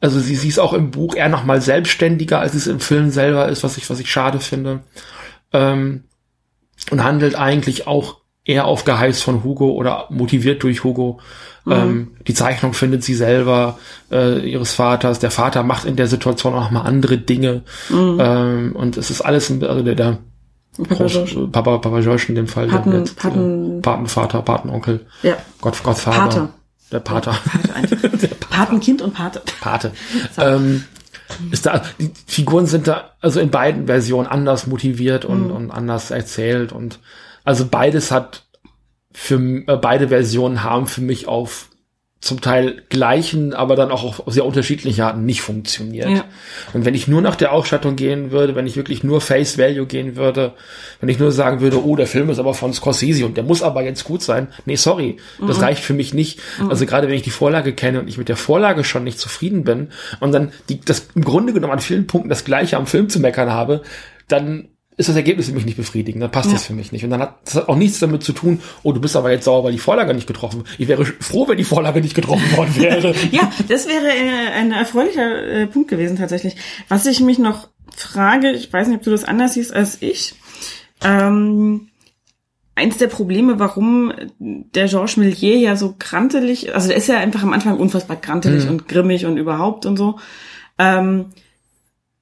[0.01, 3.11] also sie, sie ist auch im Buch eher noch mal selbstständiger, als es im Film
[3.11, 4.81] selber ist, was ich was ich schade finde.
[5.53, 6.05] Ähm,
[6.91, 11.19] und handelt eigentlich auch eher auf Geheiß von Hugo oder motiviert durch Hugo.
[11.65, 11.73] Mhm.
[11.73, 13.79] Ähm, die Zeichnung findet sie selber,
[14.11, 15.19] äh, ihres Vaters.
[15.19, 17.63] Der Vater macht in der Situation auch mal andere Dinge.
[17.91, 18.19] Mhm.
[18.21, 20.19] Ähm, und es ist alles, ein, also der, der
[20.77, 21.07] Papa,
[21.53, 25.37] Papa, Papa George in dem Fall, Paten, der jetzt, Paten, äh, Patenvater, Patenonkel, ja.
[25.61, 26.19] Gott, Gottvater.
[26.19, 26.49] Pater.
[26.93, 27.33] Der Pater.
[27.33, 28.47] Pater der Pater.
[28.51, 29.43] Patenkind und Pate.
[29.61, 29.93] Pate.
[30.39, 30.85] Ähm,
[31.51, 35.51] ist da, die Figuren sind da also in beiden Versionen anders motiviert und, mhm.
[35.51, 37.01] und anders erzählt und
[37.47, 38.45] also beides hat
[39.13, 39.37] für
[39.67, 41.71] äh, beide Versionen haben für mich auf
[42.21, 46.09] zum Teil gleichen, aber dann auch auf sehr unterschiedliche Arten nicht funktioniert.
[46.09, 46.25] Ja.
[46.73, 49.87] Und wenn ich nur nach der Ausstattung gehen würde, wenn ich wirklich nur Face Value
[49.87, 50.55] gehen würde,
[50.99, 53.63] wenn ich nur sagen würde, oh, der Film ist aber von Scorsese und der muss
[53.63, 54.49] aber jetzt gut sein.
[54.65, 55.65] Nee, sorry, das mhm.
[55.65, 56.41] reicht für mich nicht.
[56.59, 56.71] Mhm.
[56.71, 59.63] Also gerade wenn ich die Vorlage kenne und ich mit der Vorlage schon nicht zufrieden
[59.63, 63.09] bin und dann die, das im Grunde genommen an vielen Punkten das gleiche am Film
[63.09, 63.83] zu meckern habe,
[64.27, 64.69] dann
[64.99, 66.55] ist das Ergebnis für mich nicht befriedigend, dann passt ja.
[66.55, 67.05] das für mich nicht.
[67.05, 69.63] Und dann hat das auch nichts damit zu tun, oh, du bist aber jetzt sauer,
[69.63, 70.65] weil die Vorlage nicht getroffen.
[70.79, 73.15] Ich wäre froh, wenn die Vorlage nicht getroffen worden wäre.
[73.31, 76.57] ja, das wäre äh, ein erfreulicher äh, Punkt gewesen tatsächlich.
[76.89, 80.35] Was ich mich noch frage, ich weiß nicht, ob du das anders siehst als ich,
[81.05, 81.89] ähm,
[82.75, 87.43] eins der Probleme, warum der Georges Millier ja so krantelig, also der ist ja einfach
[87.43, 88.71] am Anfang unfassbar krantelig mhm.
[88.71, 90.19] und grimmig und überhaupt und so.
[90.79, 91.27] Ähm,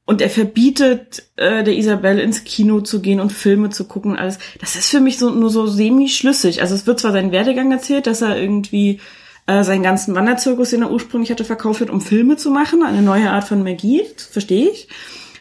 [0.07, 4.18] und er verbietet äh, der Isabelle ins Kino zu gehen und Filme zu gucken und
[4.18, 4.38] alles.
[4.61, 6.61] Das ist für mich so nur so semi-schlüssig.
[6.61, 9.00] Also es wird zwar sein Werdegang erzählt, dass er irgendwie
[9.46, 13.02] äh, seinen ganzen Wanderzirkus, den er ursprünglich hatte, verkauft hat, um Filme zu machen, eine
[13.02, 14.88] neue Art von Magie, verstehe ich.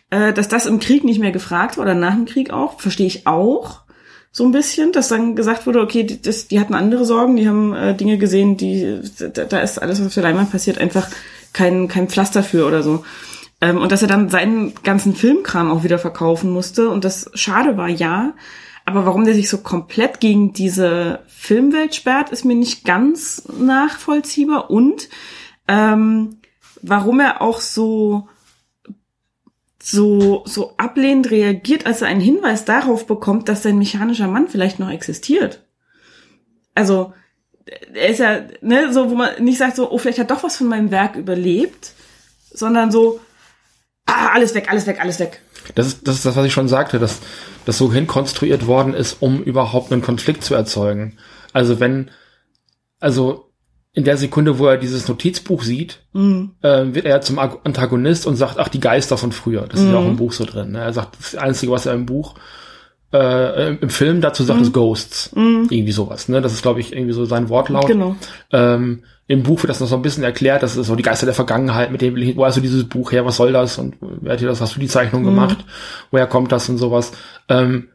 [0.09, 3.07] Äh, dass das im Krieg nicht mehr gefragt war oder nach dem Krieg auch, verstehe
[3.07, 3.81] ich auch
[4.31, 7.47] so ein bisschen, dass dann gesagt wurde, okay, die, das, die hatten andere Sorgen, die
[7.47, 11.07] haben äh, Dinge gesehen, die da, da ist alles, was auf der Leinwand passiert, einfach
[11.53, 13.03] kein, kein Pflaster für oder so.
[13.63, 17.77] Ähm, und dass er dann seinen ganzen Filmkram auch wieder verkaufen musste und das schade
[17.77, 18.33] war, ja.
[18.83, 24.69] Aber warum der sich so komplett gegen diese Filmwelt sperrt, ist mir nicht ganz nachvollziehbar.
[24.69, 25.07] Und
[25.69, 26.41] ähm,
[26.81, 28.27] warum er auch so
[29.81, 34.79] so, so ablehnend reagiert, als er einen Hinweis darauf bekommt, dass sein mechanischer Mann vielleicht
[34.79, 35.63] noch existiert.
[36.75, 37.13] Also,
[37.93, 40.57] er ist ja, ne, so, wo man nicht sagt so, oh, vielleicht hat doch was
[40.57, 41.93] von meinem Werk überlebt,
[42.53, 43.21] sondern so,
[44.05, 45.41] ah, alles weg, alles weg, alles weg.
[45.75, 47.21] Das ist, das ist das, was ich schon sagte, dass
[47.65, 51.17] das so hinkonstruiert worden ist, um überhaupt einen Konflikt zu erzeugen.
[51.53, 52.11] Also wenn,
[52.99, 53.49] also
[53.93, 56.55] in der Sekunde, wo er dieses Notizbuch sieht, mhm.
[56.61, 59.67] äh, wird er zum Antagonist und sagt, ach, die Geister von früher.
[59.67, 59.85] Das mhm.
[59.85, 60.71] ist ja auch im Buch so drin.
[60.71, 60.79] Ne?
[60.79, 62.33] Er sagt, das Einzige, was er im Buch,
[63.13, 64.65] äh, im Film dazu sagt, mhm.
[64.65, 65.35] ist Ghosts.
[65.35, 65.67] Mhm.
[65.69, 66.27] Irgendwie sowas.
[66.27, 66.41] Ne?
[66.41, 67.85] Das ist, glaube ich, irgendwie so sein Wortlaut.
[67.85, 68.15] Genau.
[68.51, 71.25] Ähm, Im Buch wird das noch so ein bisschen erklärt, das ist so die Geister
[71.25, 73.77] der Vergangenheit, mit dem, wo hast du dieses Buch her, was soll das?
[73.77, 75.27] Und wer hat dir das, hast du die Zeichnung mhm.
[75.27, 75.65] gemacht?
[76.11, 77.13] Woher kommt das und sowas?
[77.47, 77.89] Ähm,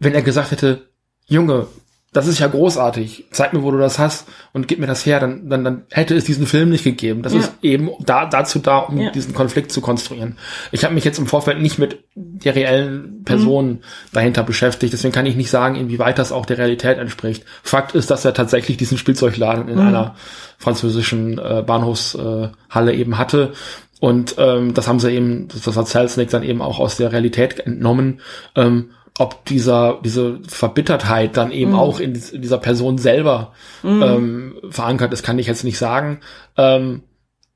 [0.00, 0.88] wenn er gesagt hätte,
[1.26, 1.68] Junge,
[2.12, 3.26] das ist ja großartig.
[3.30, 6.14] Zeig mir, wo du das hast und gib mir das her, dann, dann, dann hätte
[6.14, 7.22] es diesen Film nicht gegeben.
[7.22, 7.40] Das ja.
[7.40, 9.10] ist eben da, dazu da, um ja.
[9.10, 10.38] diesen Konflikt zu konstruieren.
[10.72, 13.78] Ich habe mich jetzt im Vorfeld nicht mit der reellen Person mhm.
[14.12, 17.44] dahinter beschäftigt, deswegen kann ich nicht sagen, inwieweit das auch der Realität entspricht.
[17.62, 19.88] Fakt ist, dass er tatsächlich diesen Spielzeugladen in mhm.
[19.88, 20.14] einer
[20.56, 23.52] französischen äh, Bahnhofshalle äh, eben hatte.
[24.00, 27.58] Und ähm, das haben sie eben, das hat Selznick dann eben auch aus der Realität
[27.58, 28.20] entnommen.
[28.54, 31.78] Ähm, ob dieser, diese Verbittertheit dann eben mhm.
[31.78, 33.52] auch in, in, dieser Person selber
[33.82, 34.02] mhm.
[34.02, 36.20] ähm, verankert ist, kann ich jetzt nicht sagen.
[36.56, 37.02] Ähm,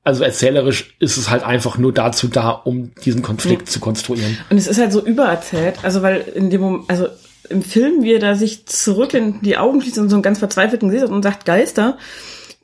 [0.03, 3.67] also erzählerisch ist es halt einfach nur dazu da, um diesen Konflikt mhm.
[3.67, 4.37] zu konstruieren.
[4.49, 7.07] Und es ist halt so übererzählt, also weil in dem Moment, also
[7.49, 10.39] im Film, wie er da sich zurück in die Augen schließt und so einen ganz
[10.39, 11.97] verzweifelten Gesicht und sagt Geister,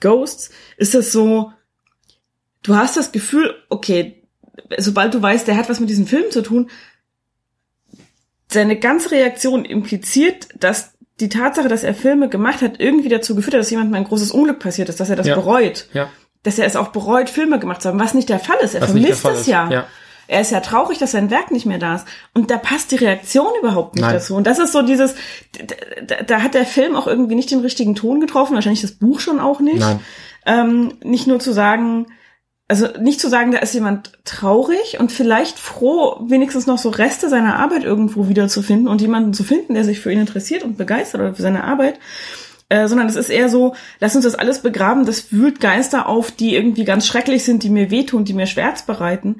[0.01, 1.51] Ghosts, ist das so,
[2.63, 4.23] du hast das Gefühl, okay,
[4.77, 6.69] sobald du weißt, der hat was mit diesem Film zu tun,
[8.51, 13.53] seine ganze Reaktion impliziert, dass die Tatsache, dass er Filme gemacht hat, irgendwie dazu geführt
[13.53, 15.35] hat, dass jemandem ein großes Unglück passiert ist, dass er das ja.
[15.35, 15.87] bereut.
[15.93, 16.09] Ja.
[16.43, 18.73] Dass er es auch bereut, Filme gemacht zu haben, was nicht der Fall ist.
[18.73, 19.69] Er was vermisst das ja.
[19.69, 19.87] ja.
[20.27, 22.05] Er ist ja traurig, dass sein Werk nicht mehr da ist.
[22.35, 24.13] Und da passt die Reaktion überhaupt nicht Nein.
[24.13, 24.35] dazu.
[24.35, 25.15] Und das ist so dieses,
[26.05, 29.19] da, da, hat der Film auch irgendwie nicht den richtigen Ton getroffen, wahrscheinlich das Buch
[29.19, 29.79] schon auch nicht.
[29.79, 29.99] Nein.
[30.45, 32.05] Ähm, nicht nur zu sagen,
[32.69, 37.27] also nicht zu sagen, da ist jemand traurig und vielleicht froh, wenigstens noch so Reste
[37.27, 41.19] seiner Arbeit irgendwo wiederzufinden und jemanden zu finden, der sich für ihn interessiert und begeistert
[41.19, 41.99] oder für seine Arbeit,
[42.69, 46.29] äh, sondern es ist eher so, lass uns das alles begraben, das wühlt Geister auf,
[46.29, 49.37] die irgendwie ganz schrecklich sind, die mir wehtun, die mir Schmerz bereiten,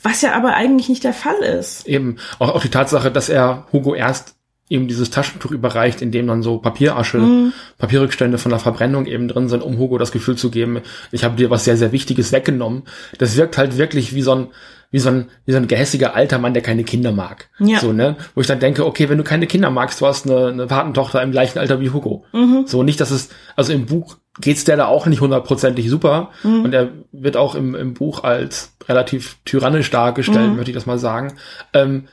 [0.00, 1.84] was ja aber eigentlich nicht der Fall ist.
[1.88, 4.37] Eben, auch, auch die Tatsache, dass er Hugo erst
[4.68, 7.52] eben dieses Taschentuch überreicht, in dem dann so Papierasche, mm.
[7.78, 10.80] Papierrückstände von der Verbrennung eben drin sind, um Hugo das Gefühl zu geben,
[11.12, 12.82] ich habe dir was sehr, sehr Wichtiges weggenommen.
[13.18, 14.46] Das wirkt halt wirklich wie so ein,
[14.90, 17.50] wie so ein, wie so ein gehässiger alter Mann, der keine Kinder mag.
[17.58, 17.78] Ja.
[17.78, 18.16] So, ne?
[18.34, 21.22] Wo ich dann denke, okay, wenn du keine Kinder magst, du hast eine, eine Patentochter
[21.22, 22.24] im gleichen Alter wie Hugo.
[22.32, 22.64] Mhm.
[22.66, 26.30] So, nicht, dass es, also im Buch geht's der da auch nicht hundertprozentig super.
[26.42, 26.64] Mhm.
[26.64, 30.56] Und er wird auch im, im Buch als relativ tyrannisch dargestellt, mhm.
[30.56, 31.34] möchte ich das mal sagen.
[31.74, 32.04] Ähm,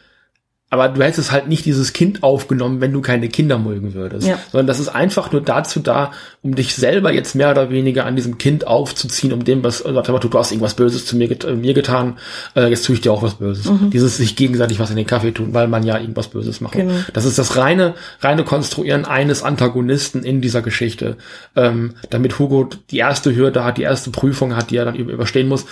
[0.72, 4.28] aber du hättest halt nicht dieses Kind aufgenommen, wenn du keine Kinder mulgen würdest.
[4.28, 4.40] Ja.
[4.52, 6.12] Sondern das ist einfach nur dazu da,
[6.42, 9.94] um dich selber jetzt mehr oder weniger an diesem Kind aufzuziehen, um dem, was, du,
[9.94, 12.18] du hast irgendwas Böses zu mir, get, äh, mir getan,
[12.56, 13.66] äh, jetzt tue ich dir auch was Böses.
[13.66, 13.92] Mhm.
[13.92, 16.74] Dieses sich gegenseitig was in den Kaffee tun, weil man ja irgendwas Böses macht.
[16.74, 16.94] Genau.
[17.14, 21.16] Das ist das reine, reine Konstruieren eines Antagonisten in dieser Geschichte.
[21.56, 25.48] Ähm, damit Hugo die erste Hürde hat, die erste Prüfung hat, die er dann überstehen
[25.48, 25.66] muss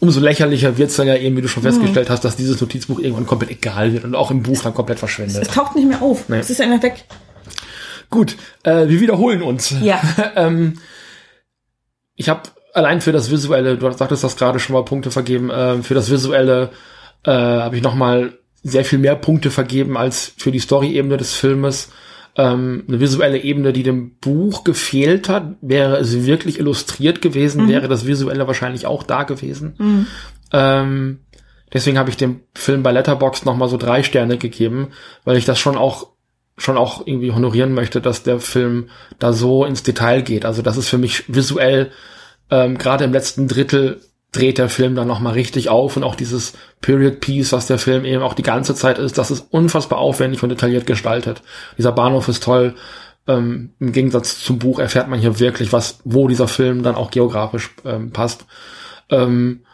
[0.00, 2.12] umso lächerlicher wird's dann ja eben, wie du schon festgestellt mhm.
[2.12, 5.42] hast, dass dieses Notizbuch irgendwann komplett egal wird und auch im Buch dann komplett verschwindet.
[5.42, 6.28] Es taucht nicht mehr auf.
[6.28, 6.38] Nee.
[6.38, 7.04] Es ist einfach weg.
[8.10, 9.74] Gut, äh, wir wiederholen uns.
[9.82, 10.00] Ja.
[10.36, 10.78] ähm,
[12.14, 12.42] ich habe
[12.74, 16.10] allein für das Visuelle, du sagtest das gerade schon mal Punkte vergeben, äh, für das
[16.10, 16.70] Visuelle
[17.24, 21.34] äh, habe ich noch mal sehr viel mehr Punkte vergeben als für die Story-Ebene des
[21.34, 21.90] Filmes
[22.38, 25.56] ähm, eine visuelle Ebene, die dem Buch gefehlt hat.
[25.60, 27.68] Wäre es wirklich illustriert gewesen, mhm.
[27.68, 29.74] wäre das Visuelle wahrscheinlich auch da gewesen.
[29.76, 30.06] Mhm.
[30.52, 31.18] Ähm,
[31.72, 34.88] deswegen habe ich dem Film bei Letterboxd noch mal so drei Sterne gegeben,
[35.24, 36.12] weil ich das schon auch
[36.56, 38.88] schon auch irgendwie honorieren möchte, dass der Film
[39.20, 40.44] da so ins Detail geht.
[40.44, 41.92] Also das ist für mich visuell
[42.50, 44.00] ähm, gerade im letzten Drittel
[44.32, 48.04] dreht der Film dann nochmal richtig auf und auch dieses Period Piece, was der Film
[48.04, 51.42] eben auch die ganze Zeit ist, das ist unfassbar aufwendig und detailliert gestaltet.
[51.78, 52.74] Dieser Bahnhof ist toll
[53.26, 57.10] Ähm, Im Gegensatz zum Buch erfährt man hier wirklich, was, wo dieser Film dann auch
[57.10, 58.46] geografisch ähm, passt.
[59.10, 59.64] Ähm,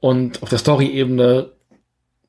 [0.00, 1.52] und auf der Story-Ebene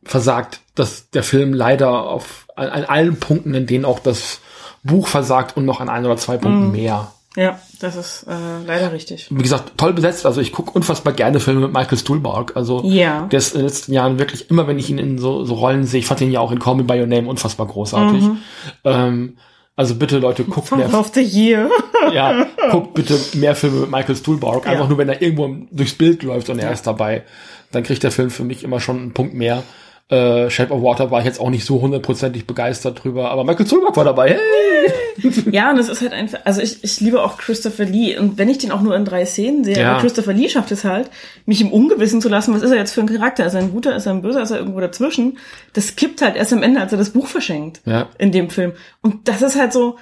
[0.03, 4.41] versagt dass der Film leider auf an, an, allen Punkten, in denen auch das
[4.83, 6.71] Buch versagt und noch an ein oder zwei Punkten mm.
[6.71, 7.11] mehr.
[7.35, 9.27] Ja, das ist äh, leider richtig.
[9.29, 10.25] Wie gesagt, toll besetzt.
[10.25, 12.55] Also ich gucke unfassbar gerne Filme mit Michael Stuhlbarg.
[12.55, 13.27] Also ja.
[13.27, 15.83] der ist in den letzten Jahren wirklich immer, wenn ich ihn in so, so Rollen
[15.83, 18.21] sehe, ich fand ihn ja auch in Call Me By Your Name unfassbar großartig.
[18.21, 18.37] Mhm.
[18.85, 19.37] Ähm,
[19.75, 20.93] also bitte Leute, guckt mehr.
[20.93, 21.69] Of the Year.
[22.13, 24.65] ja, guckt bitte mehr Filme mit Michael Stuhlbarg.
[24.67, 24.89] Einfach ja.
[24.89, 27.23] nur, wenn er irgendwo durchs Bild läuft und er ist dabei,
[27.71, 29.63] dann kriegt der Film für mich immer schon einen Punkt mehr.
[30.07, 33.65] Äh, Shape of Water war ich jetzt auch nicht so hundertprozentig begeistert drüber, aber Michael
[33.65, 34.37] Zulberg war dabei.
[34.37, 35.51] Hey!
[35.51, 38.47] ja, und es ist halt einfach, also ich, ich liebe auch Christopher Lee und wenn
[38.47, 39.93] ich den auch nur in drei Szenen sehe, ja.
[39.93, 41.09] aber Christopher Lee schafft es halt,
[41.47, 43.47] mich im Ungewissen zu lassen, was ist er jetzt für ein Charakter?
[43.47, 45.39] Ist er ein guter, ist er ein böser, ist er irgendwo dazwischen?
[45.73, 47.81] Das kippt halt erst am Ende, als er das Buch verschenkt.
[47.85, 48.09] Ja.
[48.19, 48.73] In dem Film.
[49.01, 49.97] Und das ist halt so,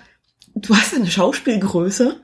[0.54, 2.18] du hast eine Schauspielgröße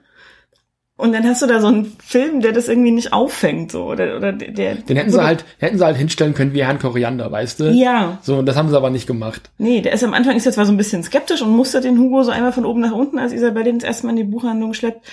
[0.99, 4.17] und dann hast du da so einen Film, der das irgendwie nicht auffängt, so, oder,
[4.17, 4.75] oder der.
[4.75, 7.71] Den hätten sie halt, hätten sie halt hinstellen können wie Herrn Koriander, weißt du?
[7.71, 8.17] Ja.
[8.21, 9.49] So, und das haben sie aber nicht gemacht.
[9.57, 11.97] Nee, der ist am Anfang, ist jetzt zwar so ein bisschen skeptisch und mustert den
[11.97, 14.23] Hugo so einmal von oben nach unten, als Isabel den das erste Mal in die
[14.25, 15.07] Buchhandlung schleppt.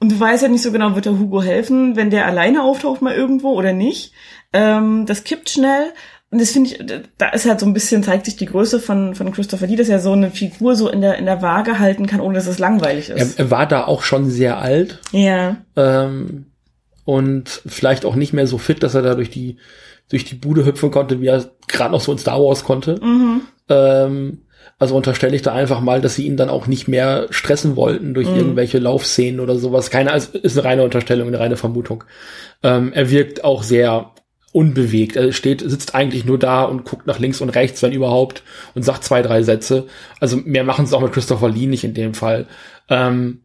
[0.00, 3.02] Und du weißt ja nicht so genau, wird der Hugo helfen, wenn der alleine auftaucht
[3.02, 4.14] mal irgendwo oder nicht.
[4.54, 5.92] Ähm, das kippt schnell.
[6.34, 9.14] Und das finde ich, da ist halt so ein bisschen, zeigt sich die Größe von,
[9.14, 12.08] von Christopher Lee, dass er so eine Figur so in der, in der Waage halten
[12.08, 13.38] kann, ohne dass es langweilig ist.
[13.38, 14.98] Er, er war da auch schon sehr alt.
[15.12, 15.58] Ja.
[15.76, 16.46] Ähm,
[17.04, 19.58] und vielleicht auch nicht mehr so fit, dass er da durch die,
[20.08, 22.98] durch die Bude hüpfen konnte, wie er gerade noch so in Star Wars konnte.
[23.00, 23.42] Mhm.
[23.68, 24.38] Ähm,
[24.80, 28.12] also unterstelle ich da einfach mal, dass sie ihn dann auch nicht mehr stressen wollten
[28.12, 28.38] durch mhm.
[28.38, 29.90] irgendwelche Laufszenen oder sowas.
[29.90, 32.02] Keine, also ist eine reine Unterstellung, eine reine Vermutung.
[32.64, 34.10] Ähm, er wirkt auch sehr
[34.54, 35.16] unbewegt.
[35.16, 38.44] Er steht, sitzt eigentlich nur da und guckt nach links und rechts, wenn überhaupt,
[38.74, 39.88] und sagt zwei, drei Sätze.
[40.20, 42.46] Also mehr machen es auch mit Christopher Lee nicht in dem Fall.
[42.88, 43.40] Ähm,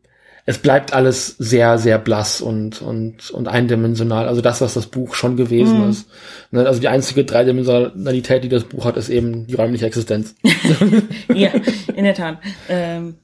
[0.45, 4.27] es bleibt alles sehr, sehr blass und, und, und eindimensional.
[4.27, 5.89] Also das, was das Buch schon gewesen mm.
[5.89, 6.09] ist.
[6.51, 10.35] Ne, also die einzige Dreidimensionalität, die das Buch hat, ist eben die räumliche Existenz.
[11.33, 11.49] ja,
[11.95, 12.37] in der Tat.
[12.67, 13.15] Ähm,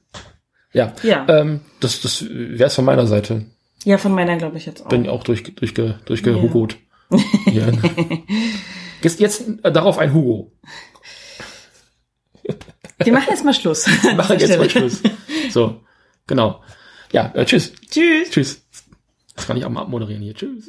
[0.72, 1.24] ja, ja.
[1.28, 3.46] Ähm, das, das wäre es von meiner Seite.
[3.84, 4.88] Ja, von meiner glaube ich jetzt auch.
[4.88, 6.72] Bin auch durch, durch, durch, durchgehugot.
[6.72, 6.78] Ja.
[7.46, 7.66] Ja.
[9.02, 10.52] Jetzt, jetzt äh, darauf ein Hugo.
[12.98, 13.86] Wir machen jetzt mal Schluss.
[14.02, 15.02] Wir machen jetzt mal Schluss.
[15.50, 15.80] So,
[16.26, 16.62] genau.
[17.12, 17.72] Ja, äh, tschüss.
[17.88, 18.30] Tschüss.
[18.30, 18.66] Tschüss.
[19.36, 20.34] Das kann ich auch mal abmoderieren hier.
[20.34, 20.68] Tschüss.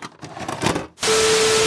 [0.00, 1.59] フゥ!